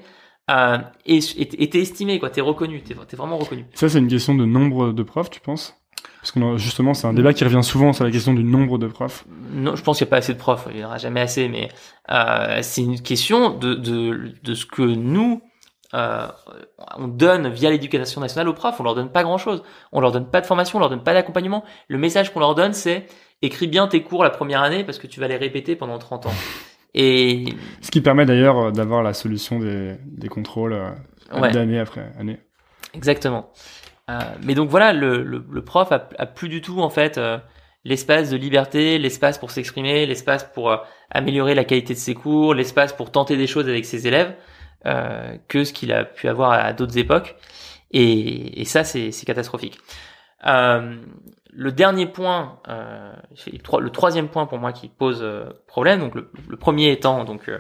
[1.05, 2.31] Et t'es estimé, quoi.
[2.31, 2.81] T'es reconnu.
[2.81, 3.65] T'es t'es vraiment reconnu.
[3.75, 5.78] Ça c'est une question de nombre de profs, tu penses?
[6.21, 8.87] Parce que justement c'est un débat qui revient souvent, c'est la question du nombre de
[8.87, 9.25] profs.
[9.53, 10.67] Non, je pense qu'il n'y a pas assez de profs.
[10.69, 11.69] Il n'y en aura jamais assez, mais
[12.11, 15.41] euh, c'est une question de, de, de ce que nous
[15.93, 16.27] euh,
[16.97, 18.79] on donne via l'éducation nationale aux profs.
[18.79, 19.63] On leur donne pas grand chose.
[19.91, 21.63] On leur donne pas de formation, on leur donne pas d'accompagnement.
[21.87, 23.07] Le message qu'on leur donne, c'est
[23.41, 26.27] écris bien tes cours la première année parce que tu vas les répéter pendant 30
[26.27, 26.33] ans.
[26.93, 27.45] Et
[27.81, 30.89] Ce qui permet d'ailleurs d'avoir la solution des, des contrôles euh,
[31.39, 31.51] ouais.
[31.51, 32.39] d'année après année.
[32.93, 33.51] Exactement.
[34.09, 37.37] Euh, mais donc voilà, le, le, le prof a, plus du tout en fait euh,
[37.83, 40.77] l'espace de liberté, l'espace pour s'exprimer, l'espace pour euh,
[41.11, 44.33] améliorer la qualité de ses cours, l'espace pour tenter des choses avec ses élèves
[45.49, 47.35] que ce qu'il a pu avoir à, d'autres époques.
[47.91, 49.77] Et, et ça, c'est catastrophique.
[50.45, 55.21] Le dernier point, le troisième point pour moi qui pose
[55.67, 57.51] problème, donc le, premier étant donc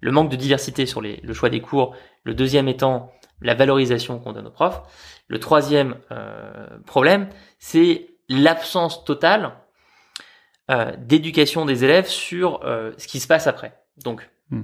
[0.00, 1.94] le manque de diversité sur le choix des cours,
[2.24, 4.80] le deuxième étant la valorisation qu'on donne aux profs.
[5.28, 7.28] Le troisième euh, problème,
[7.58, 9.52] c'est l'absence totale
[10.70, 13.74] euh, d'éducation des élèves sur euh, ce qui se passe après.
[14.04, 14.62] Donc, Hmm.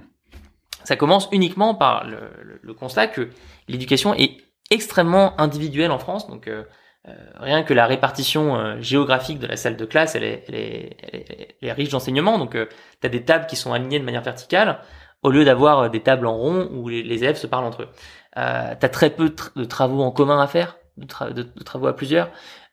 [0.84, 3.30] ça commence uniquement par le, le- le constat que
[3.68, 4.36] l'éducation est
[4.70, 6.28] extrêmement individuelle en France.
[6.28, 6.64] Donc, euh,
[7.08, 10.54] euh, rien que la répartition euh, géographique de la salle de classe, elle est, elle
[10.56, 12.38] est, elle est, elle est riche d'enseignement.
[12.38, 14.80] Donc, tu as des tables qui sont alignées de manière verticale
[15.22, 17.88] au lieu d'avoir euh, des tables en rond où les, élèves se parlent entre eux.
[18.36, 21.42] Euh, t'as très peu de, tra- de travaux en commun à faire, de, tra- de-
[21.42, 22.30] de travaux à plusieurs.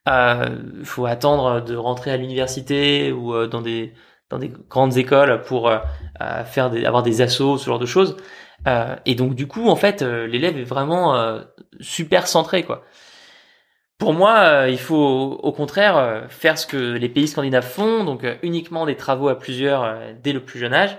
[0.08, 3.94] Il faut attendre de rentrer à l'université ou euh, dans des
[4.30, 5.78] dans des grandes écoles pour euh,
[6.22, 8.18] euh, faire des, avoir des assos, ce genre de choses.
[8.68, 11.42] Euh, et donc du coup, en fait, euh, l'élève est vraiment euh,
[11.80, 12.84] super centré, quoi.
[13.98, 14.96] Pour moi, euh, il faut
[15.42, 19.30] au contraire euh, faire ce que les pays scandinaves font, donc euh, uniquement des travaux
[19.30, 20.98] à plusieurs euh, dès le plus jeune âge,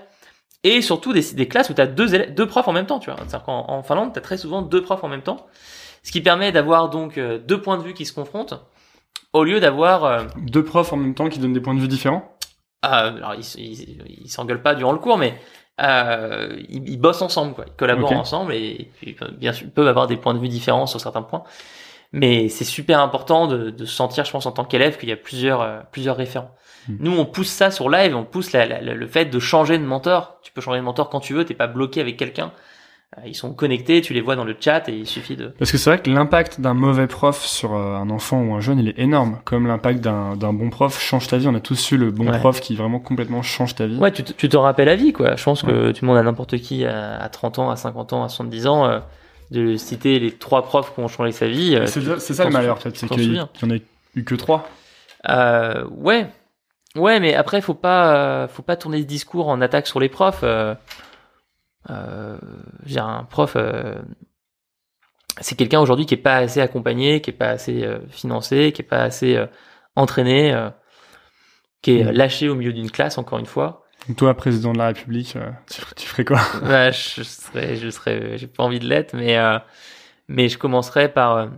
[0.65, 2.99] et surtout des, des classes où tu as deux, élèves, deux profs en même temps.
[2.99, 5.47] Tu vois, c'est-à-dire qu'en en Finlande, tu as très souvent deux profs en même temps,
[6.03, 8.55] ce qui permet d'avoir donc euh, deux points de vue qui se confrontent,
[9.33, 11.89] au lieu d'avoir euh, Deux profs en même temps qui donnent des points de vue
[11.89, 12.37] différents?
[12.83, 15.39] Ah, alors ils ils ils s'engueulent pas durant le cours, mais
[15.81, 17.65] euh, ils, ils bossent ensemble, quoi.
[17.67, 20.87] Ils collaborent ensemble et, puis, bien sûr ils peuvent avoir des points de vue différents
[20.87, 21.45] sur certains points.
[22.17, 25.13] Mais c'est super important de, de se sentir, je pense, en tant qu'élève, qu'il y
[25.13, 26.51] a plusieurs euh, plusieurs référents.
[26.89, 26.97] Hmm.
[27.01, 29.79] Nous, on pousse ça sur live, on pousse la- la- la- le fait de changer
[29.79, 30.39] de mentor.
[30.43, 32.53] Tu peux changer de mentor quand tu veux, t'es pas bloqué avec quelqu'un.
[33.19, 35.49] Euh, Ils sont connectés, tu les vois dans le chat et il suffit de.
[35.59, 38.61] Parce que c'est vrai que l'impact d'un mauvais prof sur euh, un enfant ou un
[38.61, 39.39] jeune, il est énorme.
[39.45, 41.47] Comme l'impact d'un d'un bon prof change ta vie.
[41.49, 42.39] On a tous su le bon Ouais.
[42.39, 43.97] prof qui vraiment complètement change ta vie.
[43.99, 45.37] Ouais, tu te, tu te rappelles à vie, quoi.
[45.37, 48.25] Je pense que tu demandes à n'importe qui à, à 30 ans, à 50 ans,
[48.25, 48.99] à 70 ans, euh,
[49.51, 51.77] de citer les trois profs qui ont changé sa vie.
[51.77, 52.97] euh, C'est ça le malheur, peut-être.
[52.97, 53.49] C'est qu'il y souviens.
[53.63, 53.77] en a
[54.15, 54.69] eu que trois.
[55.29, 56.27] Euh, ouais,
[56.97, 60.09] ouais, mais après, faut pas, euh, faut pas tourner ce discours en attaque sur les
[60.09, 60.45] profs.
[62.85, 63.57] J'ai un prof,
[65.41, 68.87] c'est quelqu'un aujourd'hui qui est pas assez accompagné, qui est pas assez financé, qui est
[68.87, 69.39] pas assez
[69.95, 70.55] entraîné,
[71.83, 72.11] qui est Mm.
[72.11, 73.85] lâché au milieu d'une classe, encore une fois.
[74.15, 75.51] Toi, président de la République, euh,
[75.97, 76.39] tu, ferais quoi
[76.93, 79.59] je serais, je serais, j'ai pas envie de l'être, mais euh,
[80.29, 81.49] mais je commencerai par euh,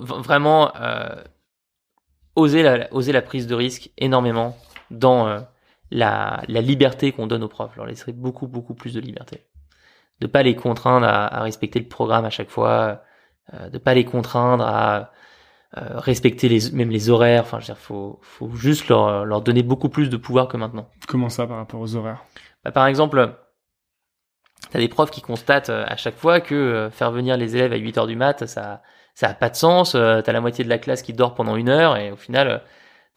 [0.00, 0.72] vraiment
[2.34, 4.56] oser la, oser la prise de risque énormément
[4.90, 5.46] dans
[5.90, 7.76] la, la liberté qu'on donne aux profs.
[7.76, 9.44] Leur laisserait beaucoup beaucoup plus de liberté,
[10.20, 13.02] de pas les contraindre à, à respecter le programme à chaque fois,
[13.52, 15.12] de pas les contraindre à
[15.76, 17.42] euh, respecter les, même les horaires.
[17.42, 20.56] Enfin, je veux dire, faut, faut juste leur, leur donner beaucoup plus de pouvoir que
[20.56, 20.88] maintenant.
[21.08, 22.24] Comment ça par rapport aux horaires?
[22.64, 23.34] Bah, par exemple,
[24.70, 27.72] t'as des profs qui constatent euh, à chaque fois que euh, faire venir les élèves
[27.72, 28.82] à 8 heures du mat, ça,
[29.14, 29.92] ça a pas de sens.
[29.92, 32.62] T'as la moitié de la classe qui dort pendant une heure et au final,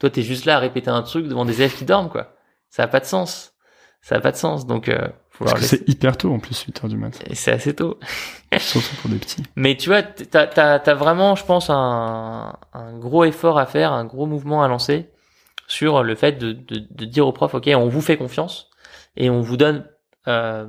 [0.00, 2.34] toi, t'es juste là à répéter un truc devant des élèves qui dorment, quoi.
[2.70, 3.54] Ça a pas de sens.
[4.00, 4.66] Ça a pas de sens.
[4.66, 5.08] Donc, euh,
[5.40, 7.22] Parce que c'est hyper tôt en plus, 8 heures du mat.
[7.28, 7.98] et c'est assez tôt.
[8.58, 9.42] Surtout pour des petits.
[9.56, 13.92] Mais tu vois, t'as, t'as, t'as vraiment, je pense, un, un gros effort à faire,
[13.92, 15.10] un gros mouvement à lancer
[15.66, 18.70] sur le fait de, de, de dire aux profs, OK, on vous fait confiance
[19.16, 19.86] et on vous donne
[20.28, 20.66] euh,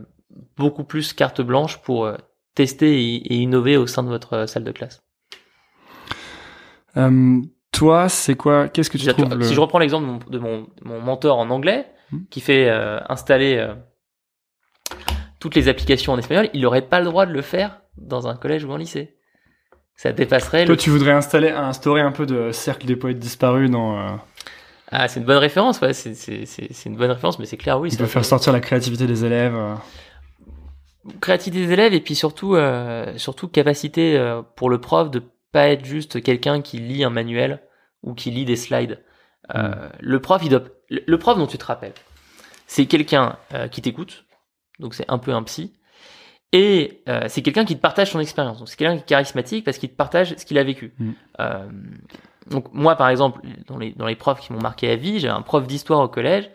[0.57, 2.15] beaucoup plus carte blanche pour euh,
[2.55, 5.01] tester et, et innover au sein de votre euh, salle de classe.
[6.97, 7.41] Euh,
[7.71, 9.43] toi, c'est quoi Qu'est-ce que tu trouves le...
[9.43, 12.25] Si je reprends l'exemple de mon, de mon, mon mentor en anglais, Hmm.
[12.29, 13.73] qui fait euh, installer euh,
[15.41, 18.35] toutes les applications en espagnol, il n'aurait pas le droit de le faire dans un
[18.37, 19.17] collège ou un lycée.
[19.95, 23.69] Ça dépasserait Toi, le tu voudrais installer, instaurer un peu de cercle des poètes disparus
[23.69, 23.99] dans.
[23.99, 24.11] euh,
[24.91, 27.57] Ah, c'est une bonne référence, ouais, c'est, c'est, c'est, c'est une bonne référence, mais c'est
[27.57, 27.91] clair, oui.
[27.91, 29.53] ça- peut faire sortir la créativité des élèves.
[29.55, 29.75] euh.
[31.19, 35.83] Créativité des élèves et puis surtout, euh, surtout capacité pour le prof de pas être
[35.85, 37.61] juste quelqu'un qui lit un manuel
[38.03, 39.03] ou qui lit des slides.
[39.55, 41.93] Euh, Le prof, il doit, le, prof dont tu te rappelles,
[42.67, 43.35] c'est quelqu'un
[43.71, 44.25] qui t'écoute,
[44.81, 45.73] donc c'est un peu un psy,
[46.53, 48.59] et euh, c'est quelqu'un qui te partage son expérience.
[48.59, 50.93] Donc c'est quelqu'un qui est charismatique parce qu'il te partage ce qu'il a vécu.
[50.99, 51.11] Mm.
[51.39, 51.69] Euh,
[52.49, 55.29] donc moi, par exemple, dans les, dans les profs qui m'ont marqué à vie, j'ai
[55.29, 56.49] un prof d'histoire au collège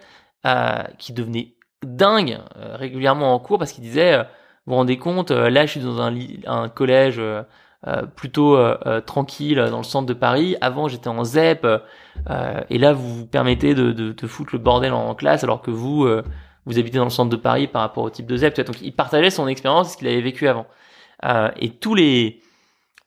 [0.47, 1.55] euh, qui devenait
[1.85, 4.25] dingue régulièrement en cours parce qu'il disait, vous
[4.73, 7.21] vous rendez compte, là je suis dans un, collège
[8.17, 8.59] plutôt
[9.03, 10.57] tranquille dans le centre de Paris.
[10.61, 11.67] Avant j'étais en ZEP
[12.71, 15.71] et là vous vous permettez de, de, de foutre le bordel en, classe alors que
[15.71, 16.09] vous
[16.67, 18.61] vous habitez dans le centre de Paris par rapport au type de ZEP.
[18.61, 20.67] Donc il partageait son expérience, ce qu'il avait vécu avant.
[21.25, 22.41] Euh, et tous les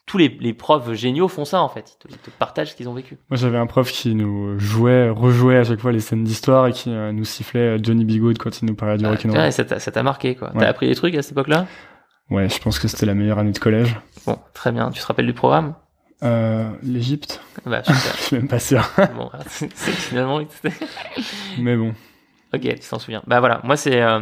[0.05, 1.91] tous les, les profs géniaux font ça en fait.
[1.93, 3.19] Ils te, ils te partagent ce qu'ils ont vécu.
[3.29, 6.71] Moi, j'avais un prof qui nous jouait, rejouait à chaque fois les scènes d'histoire et
[6.71, 9.37] qui euh, nous sifflait euh, Johnny Bigood quand il nous parlait du Ah, rock'n'roll.
[9.39, 10.47] ouais, ça t'a marqué quoi.
[10.53, 10.61] Ouais.
[10.61, 11.67] T'as appris des trucs à cette époque-là?
[12.31, 13.95] Ouais, je pense que c'était la meilleure année de collège.
[14.25, 14.89] Bon, très bien.
[14.89, 15.75] Tu te rappelles du programme?
[16.23, 18.81] Euh, L'Égypte, Bah je suis même pas sûr.
[19.15, 19.29] bon,
[19.75, 20.39] finalement.
[21.59, 21.93] Mais bon.
[22.53, 23.21] Ok, tu t'en souviens.
[23.27, 24.21] Bah voilà, moi c'est euh,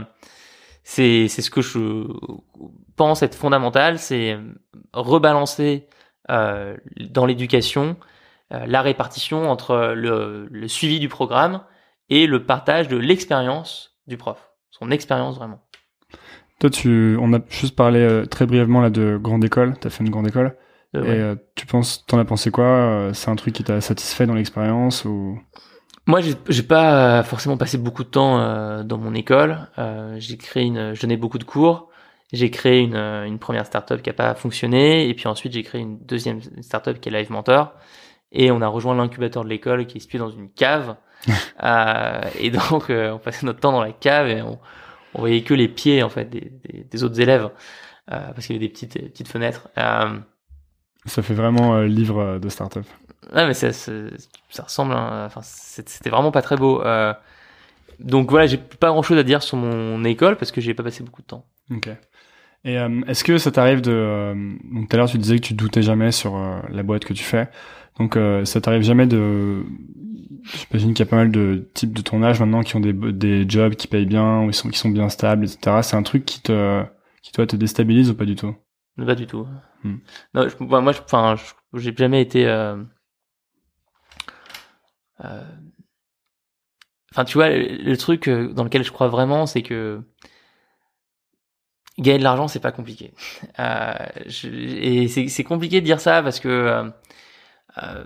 [0.84, 2.05] c'est c'est ce que je
[2.95, 4.38] pense être fondamental, c'est
[4.93, 5.88] rebalancer
[6.30, 6.75] euh,
[7.09, 7.97] dans l'éducation
[8.53, 11.63] euh, la répartition entre le, le suivi du programme
[12.09, 15.61] et le partage de l'expérience du prof, son expérience vraiment.
[16.59, 19.75] Toi, tu, on a juste parlé euh, très brièvement là de grande école.
[19.80, 20.57] T'as fait une grande école.
[20.95, 21.19] Euh, Et ouais.
[21.19, 22.65] euh, tu penses, t'en as pensé quoi?
[22.65, 25.39] Euh, C'est un truc qui t'a satisfait dans l'expérience ou?
[26.08, 29.68] Moi, j'ai pas forcément passé beaucoup de temps euh, dans mon école.
[29.78, 31.89] Euh, j'ai créé une, je donnais beaucoup de cours.
[32.34, 35.64] J'ai créé une, euh, une première startup qui a pas fonctionné, et puis ensuite j'ai
[35.64, 37.74] créé une deuxième startup qui est Live Mentor.
[38.32, 40.95] Et on a rejoint l'incubateur de l'école qui est situé dans une cave.
[41.64, 44.60] Euh, et donc euh, on passait notre temps dans la cave et on,
[45.16, 47.49] on voyait que les pieds en fait des, des, des autres élèves
[48.12, 49.68] euh, parce qu'il y avait des petites des petites fenêtres.
[49.80, 50.20] Euh,
[51.05, 52.86] ça fait vraiment livre de start-up
[53.34, 53.91] Ouais, mais ça, ça,
[54.49, 54.93] ça ressemble.
[54.93, 56.82] à- Enfin, c'était vraiment pas très beau.
[56.82, 57.13] Euh,
[57.99, 60.73] donc voilà, j'ai pas grand chose à dire sur mon école parce que j'y ai
[60.73, 61.45] pas passé beaucoup de temps.
[61.71, 61.89] Ok.
[62.65, 63.91] Et euh, est-ce que ça t'arrive de...
[63.91, 64.34] euh,
[64.73, 66.38] donc tout à l'heure tu disais que tu doutais jamais sur
[66.69, 67.49] la boîte que tu fais.
[67.99, 69.63] Donc ça t'arrive jamais de...
[70.53, 72.93] J'imagine qu'il y a pas mal de types de ton âge maintenant qui ont des,
[72.93, 75.82] des jobs qui payent bien, ou ils sont, qui sont bien stables, etc.
[75.84, 76.84] C'est un truc qui te,
[77.21, 78.55] qui toi te déstabilise ou pas du tout?
[78.97, 79.45] Pas du tout.
[79.84, 79.97] Hmm.
[80.34, 81.36] Non, je- moi, moi, je- enfin,
[81.73, 82.47] j'ai jamais été.
[82.47, 82.78] euh,
[87.11, 90.01] Enfin, tu vois, le, truc euh, dans lequel je crois vraiment, c'est que
[91.97, 93.13] gagner de l'argent, c'est pas compliqué.
[93.59, 93.93] Euh,
[94.43, 96.89] et c'est compliqué de dire ça parce que, euh,
[97.82, 98.03] euh,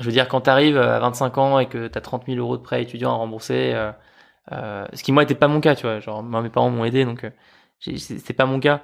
[0.00, 2.62] je veux dire, quand t'arrives à 25 ans et que t'as 30 000 euros de
[2.62, 3.92] prêt étudiant à rembourser, euh,
[4.52, 6.00] euh, ce qui moi était pas mon cas, tu vois.
[6.00, 7.30] Genre, moi, mes parents m'ont aidé, donc euh,
[7.80, 8.82] c'est pas mon cas.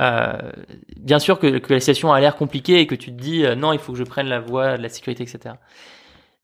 [0.00, 0.52] Euh,
[0.96, 3.54] bien sûr que, que la situation a l'air compliquée et que tu te dis euh,
[3.54, 5.56] non, il faut que je prenne la voie de la sécurité, etc.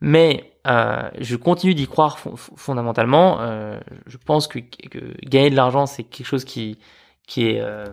[0.00, 3.40] Mais euh, je continue d'y croire fon- fon- fondamentalement.
[3.40, 6.78] Euh, je pense que, que gagner de l'argent, c'est quelque chose qui
[7.26, 7.84] qui est euh,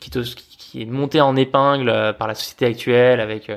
[0.00, 3.50] qui, te, qui- qui est monté en épingle euh, par la société actuelle avec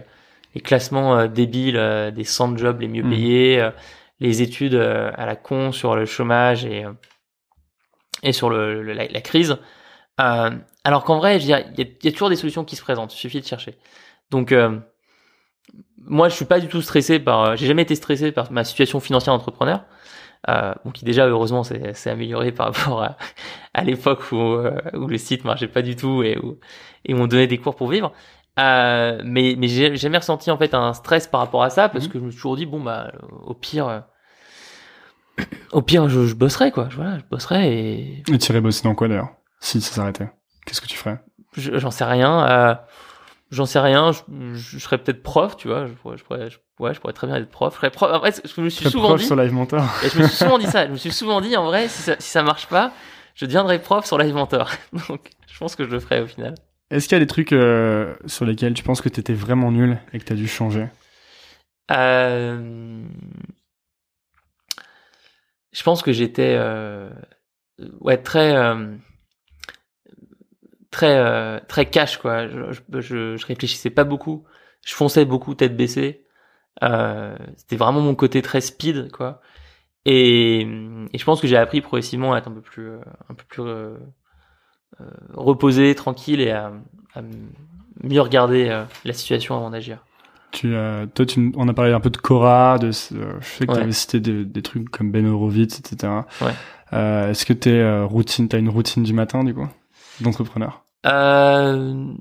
[0.55, 3.09] les classements débiles des 100 jobs les mieux Mhm.
[3.09, 3.69] payés,
[4.19, 6.91] les études à la con sur le chômage et euh,
[8.23, 9.57] et sur le, le- la, la crise.
[10.21, 10.51] Euh,
[10.83, 13.13] alors qu'en vrai, il y, a- il y a toujours des solutions qui se présentent.
[13.15, 13.77] Il suffit de chercher.
[14.31, 14.79] Donc euh,
[16.05, 17.41] moi, je suis pas du tout stressé par.
[17.43, 19.83] euh, J'ai jamais été stressé par ma situation financière d'entrepreneur,
[20.49, 23.17] euh, bon, qui déjà heureusement s'est amélioré par rapport à,
[23.73, 26.59] à l'époque où, euh, où le site marchait pas du tout et où
[27.05, 28.11] et où on donnait des cours pour vivre.
[28.59, 32.05] Euh, mais mais j'ai jamais ressenti en fait un stress par rapport à ça parce
[32.07, 32.11] Mhm.
[32.11, 33.11] que je me suis toujours dit bon bah
[33.45, 34.03] au pire
[35.71, 38.95] au pire je, je bosserai quoi voilà je bosserai et Et tu irais bosser dans
[38.95, 39.29] quoi d'ailleurs?
[39.63, 40.29] Si ça s'arrêtait.
[40.65, 41.19] Qu'est-ce que tu ferais?
[41.55, 42.75] Je- j'en sais rien euh,
[43.51, 44.21] j'en sais rien je,
[44.55, 47.27] je serais peut-être prof tu vois je pourrais, je pourrais je- ouais je pourrais très
[47.27, 48.11] bien être prof je serais prof.
[48.11, 49.85] En je me suis souvent proche dit sur Live Mentor.
[50.03, 52.01] et je me suis souvent dit ça je me suis souvent dit en vrai si
[52.01, 52.91] ça, si ça marche pas
[53.35, 54.69] je deviendrai prof sur Live Mentor.
[55.09, 56.55] Donc je pense que je le ferai au final.
[56.91, 59.97] Est-ce qu'il y a des trucs euh, sur lesquels tu penses que t'étais vraiment nul
[60.11, 60.87] et que t'as dû changer?
[61.91, 63.01] Euh,
[65.71, 66.57] Je pense que j'étais
[68.01, 68.55] ouais très
[70.93, 72.47] très euh, très cash quoi.
[72.47, 74.45] Je, je, réfléchissais pas beaucoup.
[74.85, 76.23] Je fonçais beaucoup tête baissée.
[76.83, 79.41] Euh, C'était vraiment mon côté très speed quoi.
[80.05, 83.33] Et, et je pense que j'ai appris progressivement à être un peu plus euh, un
[83.33, 83.97] peu plus euh,
[85.33, 86.71] reposé, tranquille et à,
[87.15, 87.21] à
[88.03, 90.05] mieux regarder la situation avant d'agir.
[90.51, 90.75] Tu,
[91.15, 93.77] toi, tu, on a parlé un peu de Cora, de, je sais que Ouais.
[93.77, 96.13] tu avais cité des, des trucs comme Ben Horowitz, etc.
[96.41, 96.53] Ouais.
[97.31, 99.67] Est-ce que euh, routine, t'as une routine du matin du coup,
[100.21, 100.82] d'entrepreneur?
[101.05, 102.13] Euh,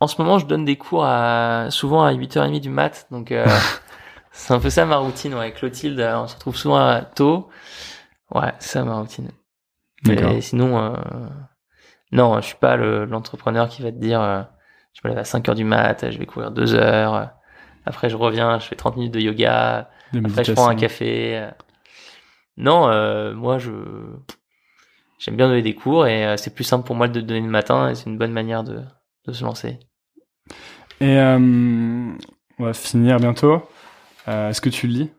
[0.00, 3.46] en ce moment, je donne des cours à, souvent à 8h30 du mat, donc euh,
[4.32, 5.34] c'est un peu ça ma routine.
[5.34, 7.48] Ouais, Clotilde, euh, on se retrouve souvent à- tôt.
[8.34, 9.30] Ouais, c'est ça ma routine.
[10.36, 10.96] Et sinon, euh,
[12.12, 14.42] non, je suis pas le- l'entrepreneur qui va te dire, euh,
[14.92, 17.24] je me lève à 5h du mat, je vais courir 2 heures, euh,
[17.86, 21.48] après je reviens, je fais 30 minutes de yoga, De après je prends un café.
[22.56, 23.70] Non, euh, moi je
[25.18, 27.48] j'aime bien donner des cours et euh, c'est plus simple pour moi de donner le
[27.48, 28.80] matin et c'est une bonne manière de,
[29.26, 29.78] de se lancer.
[31.00, 33.62] Et euh, on va finir bientôt.
[34.28, 35.10] Euh, Est-ce que tu lis?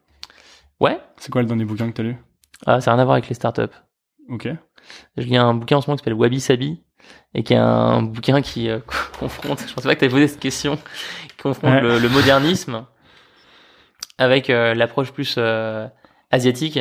[0.80, 2.18] Ouais, C'est quoi le dernier bouquin que t'as lu?
[2.66, 3.74] Ah, ça n'a rien à voir avec les startups.
[4.30, 4.48] Ok.
[5.18, 6.84] Je lis un bouquin en ce moment qui s'appelle Wabi Sabi
[7.34, 8.80] et qui est un bouquin qui euh,
[9.20, 10.78] confronte, je pensais pas que tu avais posé cette question,
[11.30, 11.82] qui confronte Ouais.
[11.82, 12.86] le, le modernisme
[14.18, 15.38] avec l'approche plus
[16.32, 16.80] asiatique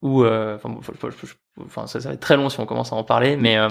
[0.00, 0.80] où, enfin, bon,
[1.64, 3.68] enfin, ça, ça va être très long si on commence à en parler, mais, euh,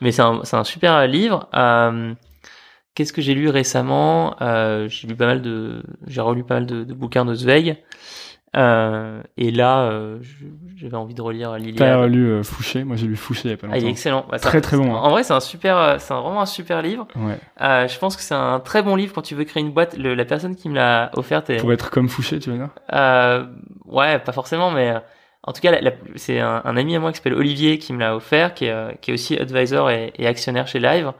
[0.00, 1.48] mais c'est un, un super livre.
[1.54, 2.14] Euh,
[2.94, 4.36] Qu'est-ce que j'ai lu récemment?
[4.40, 7.76] Euh, J'ai lu pas mal de, j'ai relu pas mal de, de bouquins de Zweig.
[9.36, 9.90] Et là,
[10.76, 12.04] j'avais envie de relire T'as l'Iliade.
[12.12, 12.84] lu euh, Fouché?
[12.84, 13.90] Moi j'ai lu Fouché il y a pas Ah, il est longtemps.
[13.90, 14.26] excellent.
[14.30, 14.98] Bah, Très, très bon, hein.
[15.00, 17.08] En vrai, c'est un super, c'est vraiment un super livre.
[17.16, 17.88] ouais.
[17.88, 19.96] Je pense que c'est un très bon livre quand tu veux créer une boîte.
[19.96, 22.70] Le- la personne qui me l'a offerte est, Pour être comme Fouché, tu veux dire?
[23.86, 24.94] Ouais, pas forcément, mais
[25.46, 25.78] en tout cas,
[26.16, 28.70] c'est un, un ami à moi qui s'appelle Olivier qui me l'a offert, qui est,
[28.70, 31.12] euh, qui est aussi advisor et, et actionnaire chez Live.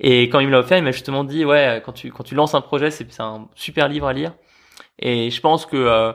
[0.00, 2.34] Et quand il me l'a offert, il m'a justement dit, ouais, quand tu quand tu
[2.34, 4.32] lances un projet, c'est un super livre à lire.
[4.98, 6.12] Et je pense que euh,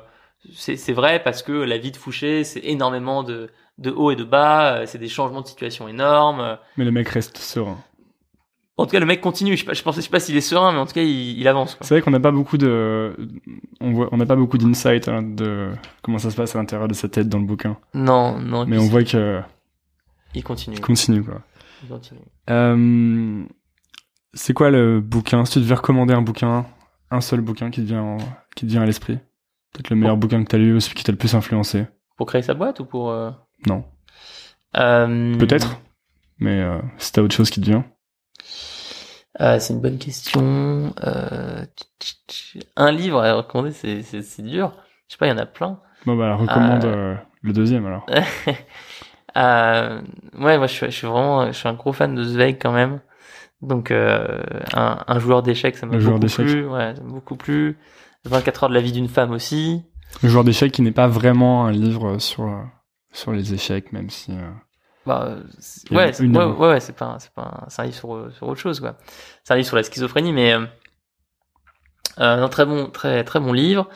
[0.54, 4.24] c'est vrai parce que la vie de Fouché, c'est énormément de de hauts et de
[4.24, 6.58] bas, euh, c'est des changements de situation énormes.
[6.78, 7.78] Mais le mec reste serein.
[8.78, 9.54] En tout cas, le mec continue.
[9.56, 11.48] Je sais pas, je sais pas s'il est serein, mais en tout cas, il, il
[11.48, 11.78] avance.
[11.82, 13.16] C'est vrai qu'on n'a pas beaucoup de,
[13.80, 15.70] on voit, on n'a pas beaucoup d'insight hein, de
[16.02, 17.78] comment ça se passe à l'intérieur de sa tête dans le bouquin.
[17.94, 18.66] Non, non.
[18.66, 19.40] Mais on voit que
[20.34, 20.76] il continue.
[20.76, 21.42] il continue quoi.
[21.84, 22.20] Il continue.
[22.50, 23.44] Euh,
[24.34, 25.46] c'est quoi le bouquin?
[25.46, 26.66] Si tu devais recommander un bouquin,
[27.12, 28.18] un seul bouquin qui te vient, en-
[28.58, 29.16] qui te vient à l'esprit,
[29.72, 31.86] peut-être le meilleur bouquin que t'as lu ou celui qui t'a le plus influencé?
[32.18, 33.32] Pour créer sa boîte ou pour euh,
[33.68, 33.86] Non,
[34.78, 35.80] euh, peut-être.
[36.40, 36.66] Mais
[36.98, 37.86] si t'as autre chose qui te vient.
[39.42, 40.94] Euh, C'est une bonne question.
[41.04, 42.58] Euh, tch, tch, tch.
[42.76, 44.74] Un livre à recommander, c'est c'est c'est dur.
[45.08, 45.80] Je sais pas, il y en a plein.
[46.06, 47.16] Bon bah recommande Euh.
[47.42, 48.06] le deuxième alors.
[49.38, 50.02] euh,
[50.40, 52.72] ouais, moi je suis, je suis vraiment, je suis un gros fan de Zweig quand
[52.72, 53.02] même.
[53.62, 56.46] Donc un, un joueur d'échecs, ça m'a beaucoup d'échecs.
[56.46, 56.68] plu.
[56.68, 57.78] Ouais, beaucoup plu.
[58.26, 59.84] 24 heures de la vie d'une femme aussi.
[60.24, 62.50] Le joueur d'échecs qui n'est pas vraiment un livre sur
[63.12, 64.34] sur les échecs, même si.
[65.06, 65.36] Bah,
[65.92, 66.60] ouais, une ouais, œuvre.
[66.60, 68.80] ouais, ouais, c'est pas, un- c'est pas, un- c'est un livre sur, sur autre chose,
[68.80, 68.98] quoi.
[69.44, 70.66] C'est un livre sur la schizophrénie, mais euh,
[72.20, 73.88] euh, un très bon, très, très bon livre.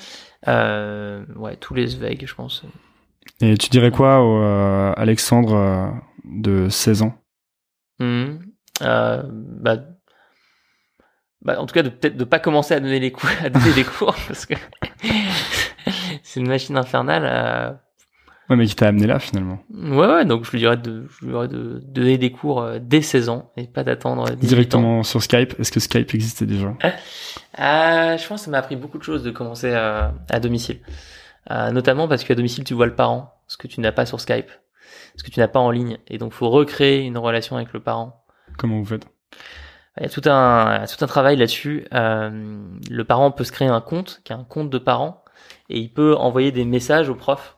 [0.48, 2.64] Euh, ouais, tous les Zweig, je pense.
[3.42, 5.94] Et tu dirais quoi au euh, Alexandre
[6.26, 7.14] de 16 ans?
[8.02, 9.78] Euh, bah,
[11.42, 13.74] bah, en tout cas, de peut-être de pas commencer à donner les cours, à donner
[13.74, 14.54] des cours, parce que
[16.24, 17.80] c'est une machine infernale.
[18.50, 19.60] Ouais, mais qui t'a amené là finalement.
[19.72, 22.62] Ouais, ouais, donc je lui dirais de, je lui dirais de, de donner des cours
[22.62, 24.48] euh, dès 16 ans et pas d'attendre 18 ans.
[24.48, 25.60] Directement sur Skype.
[25.60, 26.74] Est-ce que Skype existait déjà?
[26.84, 30.80] Euh, je pense que ça m'a appris beaucoup de choses de commencer à, à domicile.
[31.52, 34.20] Euh, notamment parce qu'à domicile, tu vois le parent, ce que tu n'as pas sur
[34.20, 34.50] Skype,
[35.16, 35.98] ce que tu n'as pas en ligne.
[36.08, 38.24] Et donc, faut recréer une relation avec le parent.
[38.58, 39.08] Comment vous faites?
[40.00, 41.86] Il y a tout un, tout un travail là-dessus.
[41.94, 45.24] Euh, le parent peut se créer un compte, qui est un compte de parent,
[45.70, 47.58] et il peut envoyer des messages au prof.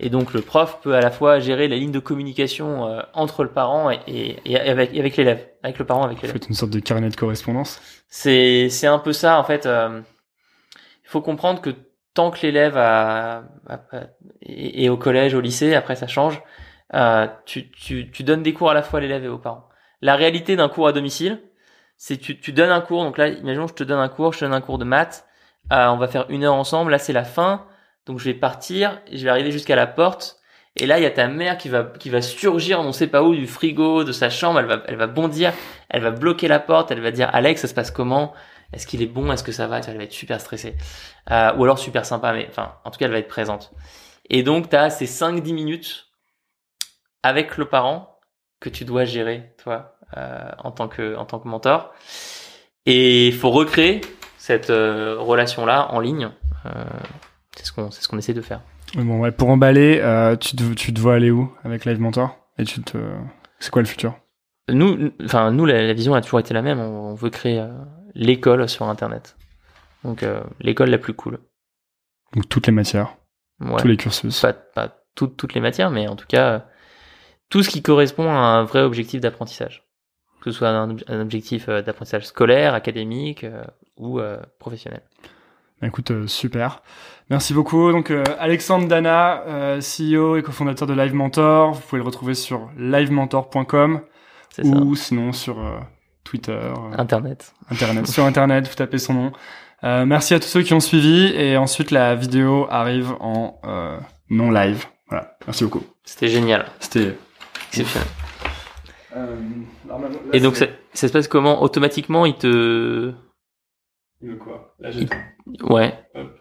[0.00, 3.44] Et donc le prof peut à la fois gérer la ligne de communication euh, entre
[3.44, 6.32] le parent et, et, et avec, et avec l'élève, avec le parent, avec l'élève.
[6.32, 7.80] faites une sorte de carnet de correspondance.
[8.08, 9.66] C'est c'est un peu ça en fait.
[9.66, 10.00] euh,
[11.04, 11.70] Il faut comprendre que
[12.14, 14.02] tant que l'élève a, a- a-
[14.42, 16.42] est est au collège, au lycée, après ça change.
[16.94, 19.68] euh, tu, tu, tu donnes des cours à la fois à l'élève et aux parents.
[20.00, 21.40] La réalité d'un cours à domicile,
[21.96, 23.02] c'est tu, tu donnes un cours.
[23.04, 25.24] Donc là, imaginons je te donne un cours, je te donne un cours de maths.
[25.72, 26.90] euh, on va faire une heure ensemble.
[26.90, 27.64] Là, c'est la fin.
[28.06, 30.40] Donc je vais partir, je vais arriver jusqu'à la porte.
[30.76, 33.06] Et là, il y a ta mère qui va qui va surgir, on ne sait
[33.06, 34.58] pas où, du frigo, de sa chambre.
[34.58, 35.52] Elle va elle va bondir,
[35.88, 36.90] elle va bloquer la porte.
[36.90, 38.34] Elle va dire Alex, ça se passe comment?
[38.72, 39.30] Est-ce qu'il est bon?
[39.30, 39.78] Est-ce que ça va?
[39.78, 40.74] Elle va être super stressée.
[41.30, 43.72] Euh, ou alors super sympa, mais enfin, en tout cas, elle va être présente.
[44.28, 46.08] Et donc, tu as ces 5-10 minutes
[47.22, 48.18] avec le parent
[48.60, 51.94] que tu dois gérer, toi, euh, en tant que en tant que mentor.
[52.86, 54.00] Et il faut recréer
[54.38, 56.30] cette euh, relation-là en ligne.
[57.56, 58.62] C'est ce qu'on ce qu'on essaie de faire.
[58.94, 62.36] Bon, ouais, pour emballer, euh, tu, te, tu te vois aller où avec Live Mentor?
[62.58, 62.98] Et tu te,
[63.58, 64.14] c'est quoi le futur?
[64.68, 66.78] Nous, enfin nous, la, la vision a toujours été la même.
[66.78, 67.68] On, on veut créer euh,
[68.14, 69.36] l'école sur Internet.
[70.04, 71.38] Donc euh, l'école la plus cool.
[72.34, 73.16] Donc toutes les matières,
[73.60, 73.80] Ouais.
[73.80, 74.40] tous les cursus.
[74.40, 76.66] pas, pas toutes, toutes les matières, mais en tout cas,
[77.50, 79.84] tout ce qui correspond à un vrai objectif d'apprentissage.
[80.42, 83.46] Que ce soit un, ob- un objectif d'apprentissage scolaire, académique
[83.96, 84.20] ou
[84.58, 85.00] professionnel.
[85.80, 86.82] Bah, Écoute, euh, super.
[87.30, 87.90] Merci beaucoup.
[87.90, 91.72] Donc euh, Alexandre Dana, euh, CEO et cofondateur de Live Mentor.
[91.72, 94.00] Vous pouvez le retrouver sur livementor.com
[94.50, 94.76] C'est ça.
[94.76, 95.78] ou sinon sur euh,
[96.22, 96.60] Twitter,
[96.98, 97.54] Internet.
[97.70, 98.06] Internet.
[98.08, 99.32] sur Internet, vous tapez son nom.
[99.82, 103.60] Merci à tous ceux qui ont suivi et ensuite la vidéo arrive en
[104.30, 104.86] non live.
[105.10, 105.36] Voilà.
[105.46, 105.82] Merci beaucoup.
[106.04, 106.64] C'était génial.
[106.80, 107.18] C'était.
[107.68, 108.08] Exceptionnel.
[110.32, 111.62] Et donc, ça se passe comment?
[111.62, 113.12] Automatiquement, il te...
[114.42, 115.08] Quoi Là, j'ai-
[115.62, 115.98] Ouais.
[116.14, 116.38] Hop.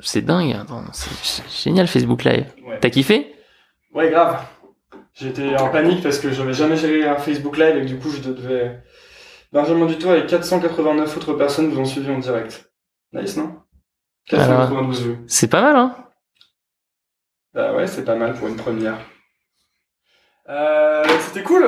[0.00, 0.52] C'est dingue.
[0.54, 2.52] Attends, c'est génial Facebook Live.
[2.66, 2.78] Ouais.
[2.80, 3.34] T'as kiffé?
[3.92, 4.44] Ouais, grave.
[5.14, 8.10] J'étais en panique parce que j'avais jamais géré un Facebook Live et que du coup,
[8.10, 8.82] je devais.
[9.52, 12.70] Benjamin Dutoit et 489 autres personnes vous ont suivi en direct.
[13.12, 13.60] Nice, non?
[14.26, 15.18] 492 vues.
[15.28, 15.96] C'est pas mal, hein?
[17.52, 18.98] Bah ouais, c'est pas mal pour une première.
[20.48, 21.64] Euh, c'était cool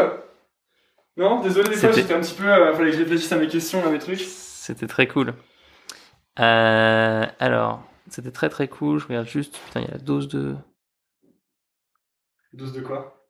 [1.16, 2.47] Non, désolé, des fois j'étais un petit peu.
[2.49, 4.27] euh, fallait que je réfléchisse à mes questions, à mes trucs.
[4.67, 5.33] C'était très cool.
[6.41, 8.99] Euh, alors, c'était très très cool.
[8.99, 9.57] Je regarde juste.
[9.67, 10.57] Putain, il y a la dose de.
[12.53, 13.29] Dose de quoi?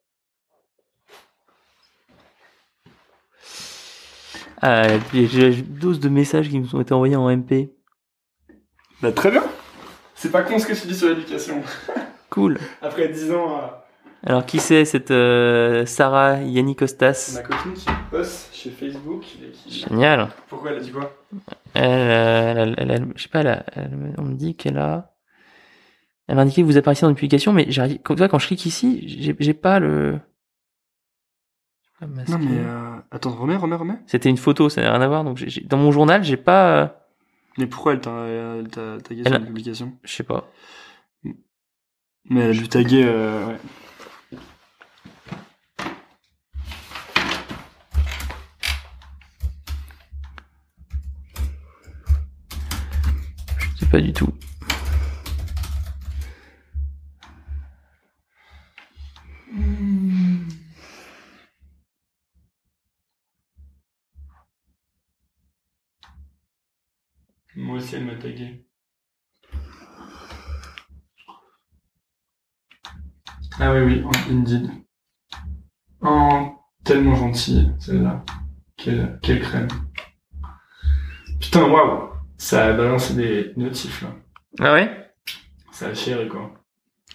[4.64, 7.70] Euh, j'ai une dose de messages qui nous ont été envoyés en MP.
[9.03, 9.45] Bah très bien
[10.14, 11.62] C'est pas con ce que tu dis sur l'éducation.
[12.30, 12.59] Cool.
[12.80, 13.66] Après 10 ans, euh,
[14.29, 19.53] Alors, qui c'est cette euh, Sarah Yanni Costas ma copine qui bosse chez Facebook et
[19.53, 19.87] qui.
[19.89, 20.29] Génial.
[20.49, 21.16] Pourquoi elle a dit quoi?
[21.74, 24.79] Elle, euh, elle, elle- elle- je sais pas, elle a- elle- on me dit qu'elle
[24.79, 25.12] a.
[26.27, 28.01] Elle m'a indiqué que vous apparaissez dans une publication, mais j'arrive.
[28.03, 30.18] Quand, je clique ici, j'ai pas le.
[32.01, 32.07] Ah.
[32.29, 33.99] Non mais euh, attends, remets, remets, remets.
[34.07, 35.22] C'était une photo, ça n'a rien à voir.
[35.22, 36.83] Donc, j'ai- dans mon journal, j'ai pas.
[36.83, 36.87] euh,
[37.59, 38.11] Mais pourquoi elle t'a
[39.05, 39.93] tagué Elle sur la publication?
[40.03, 40.51] Je sais pas.
[42.29, 43.57] Mais elle a dû taguer, euh, ouais.
[53.97, 54.30] Pas du tout.
[67.57, 68.66] Moi aussi elle m'a tagué.
[73.59, 74.70] Ah oui, oui, Indeed.
[76.03, 78.22] Oh, tellement gentille, celle-là.
[78.76, 79.68] Quelle, quelle crème.
[81.40, 84.09] Putain, waouh Ça a balancé des notifs, là.
[84.61, 85.11] Ah ouais?
[85.72, 86.53] Ça a chéri, quoi.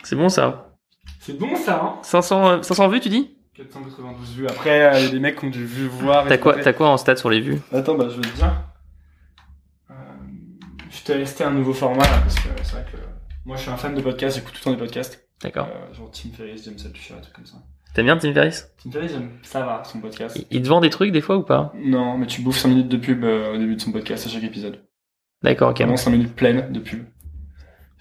[0.04, 0.78] C'est bon ça.
[1.20, 2.00] C'est bon, ça, hein?
[2.04, 3.38] 500, euh, 500 vues, tu dis?
[3.56, 4.48] 492 vues.
[4.48, 6.26] Après, euh, il y a des mecs qui ont dû vu voir.
[6.26, 7.60] et T'as quoi, t'as quoi en stats sur les vues?
[7.72, 8.52] Attends, bah, je vais te dire.
[9.92, 9.94] Euh,
[10.90, 12.98] je t'ai testé un nouveau format, là, parce que c'est vrai que
[13.46, 15.28] moi, je suis un fan de podcasts, j'écoute tout le temps des podcasts.
[15.44, 15.68] D'accord.
[15.72, 17.58] Euh, genre Tim Ferriss, James Altucher, des trucs comme ça.
[17.94, 18.72] T'aimes bien Tim Ferriss?
[18.82, 20.36] Tim Ferriss, j'aime, ça va, son podcast.
[20.38, 21.74] il, il te vend des trucs des fois ou pas?
[21.76, 24.30] Non, mais tu bouffes 5 minutes de pub euh, au début de son podcast à
[24.30, 24.82] chaque épisode.
[25.44, 25.78] D'accord, ok.
[25.80, 27.04] Vraiment 5 minutes pleines de pub.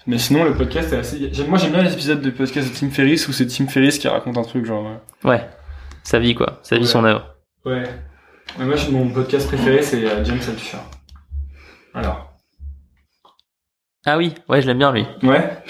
[0.06, 1.30] Mais sinon, le podcast est assez.
[1.46, 4.08] Moi, j'aime bien les épisodes de podcast de Tim Ferriss où c'est Tim Ferriss qui
[4.08, 4.86] raconte un truc, genre.
[4.88, 5.46] euh, Ouais.
[6.02, 6.58] Sa vie quoi.
[6.62, 6.88] Sa vie, Ouais.
[6.88, 7.34] son œuvre.
[7.64, 7.84] Ouais.
[8.58, 10.78] Mais moi, mon podcast préféré, c'est euh, James Altucher.
[11.94, 12.32] Alors.
[14.06, 15.04] Ah oui, ouais, je l'aime bien lui.
[15.22, 15.62] Ouais.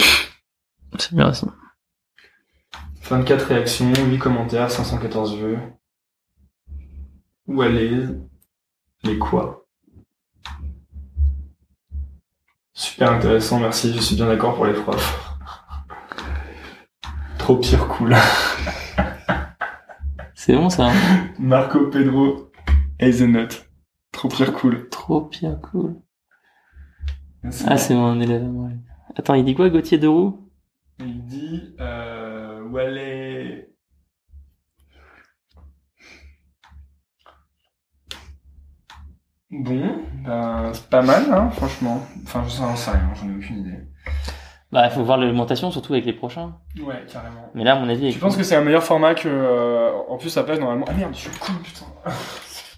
[0.98, 1.46] C'est bien aussi.
[3.02, 5.58] 24 réactions, 8 commentaires, 514 vues.
[7.48, 7.90] Où allez
[9.02, 9.59] Les quoi?
[12.80, 15.36] Super intéressant, merci, je suis bien d'accord pour les profs.
[17.36, 18.16] Trop pire cool.
[20.34, 20.86] C'est bon ça.
[20.86, 22.50] hein Marco Pedro
[22.98, 23.68] Hazelnut.
[24.12, 24.88] Trop pire cool.
[24.88, 25.96] Trop pire cool.
[27.66, 28.48] Ah, c'est mon élève.
[28.50, 28.72] ouais.
[29.14, 30.50] Attends, il dit quoi, Gauthier de Roux
[31.00, 33.68] Il dit euh, Wallet.
[39.50, 42.00] Bon, ben, c'est pas mal, hein, franchement.
[42.24, 43.78] Enfin, je sais sais rien, j'en ai aucune idée.
[44.70, 46.52] Bah, il faut voir l'augmentation, surtout avec les prochains.
[46.80, 47.50] Ouais, carrément.
[47.54, 48.12] Mais là, à mon avis.
[48.12, 49.28] Tu penses que c'est un meilleur format que.
[49.28, 50.86] euh, en plus, ça pèse normalement.
[50.88, 51.86] Ah merde, je suis con, putain.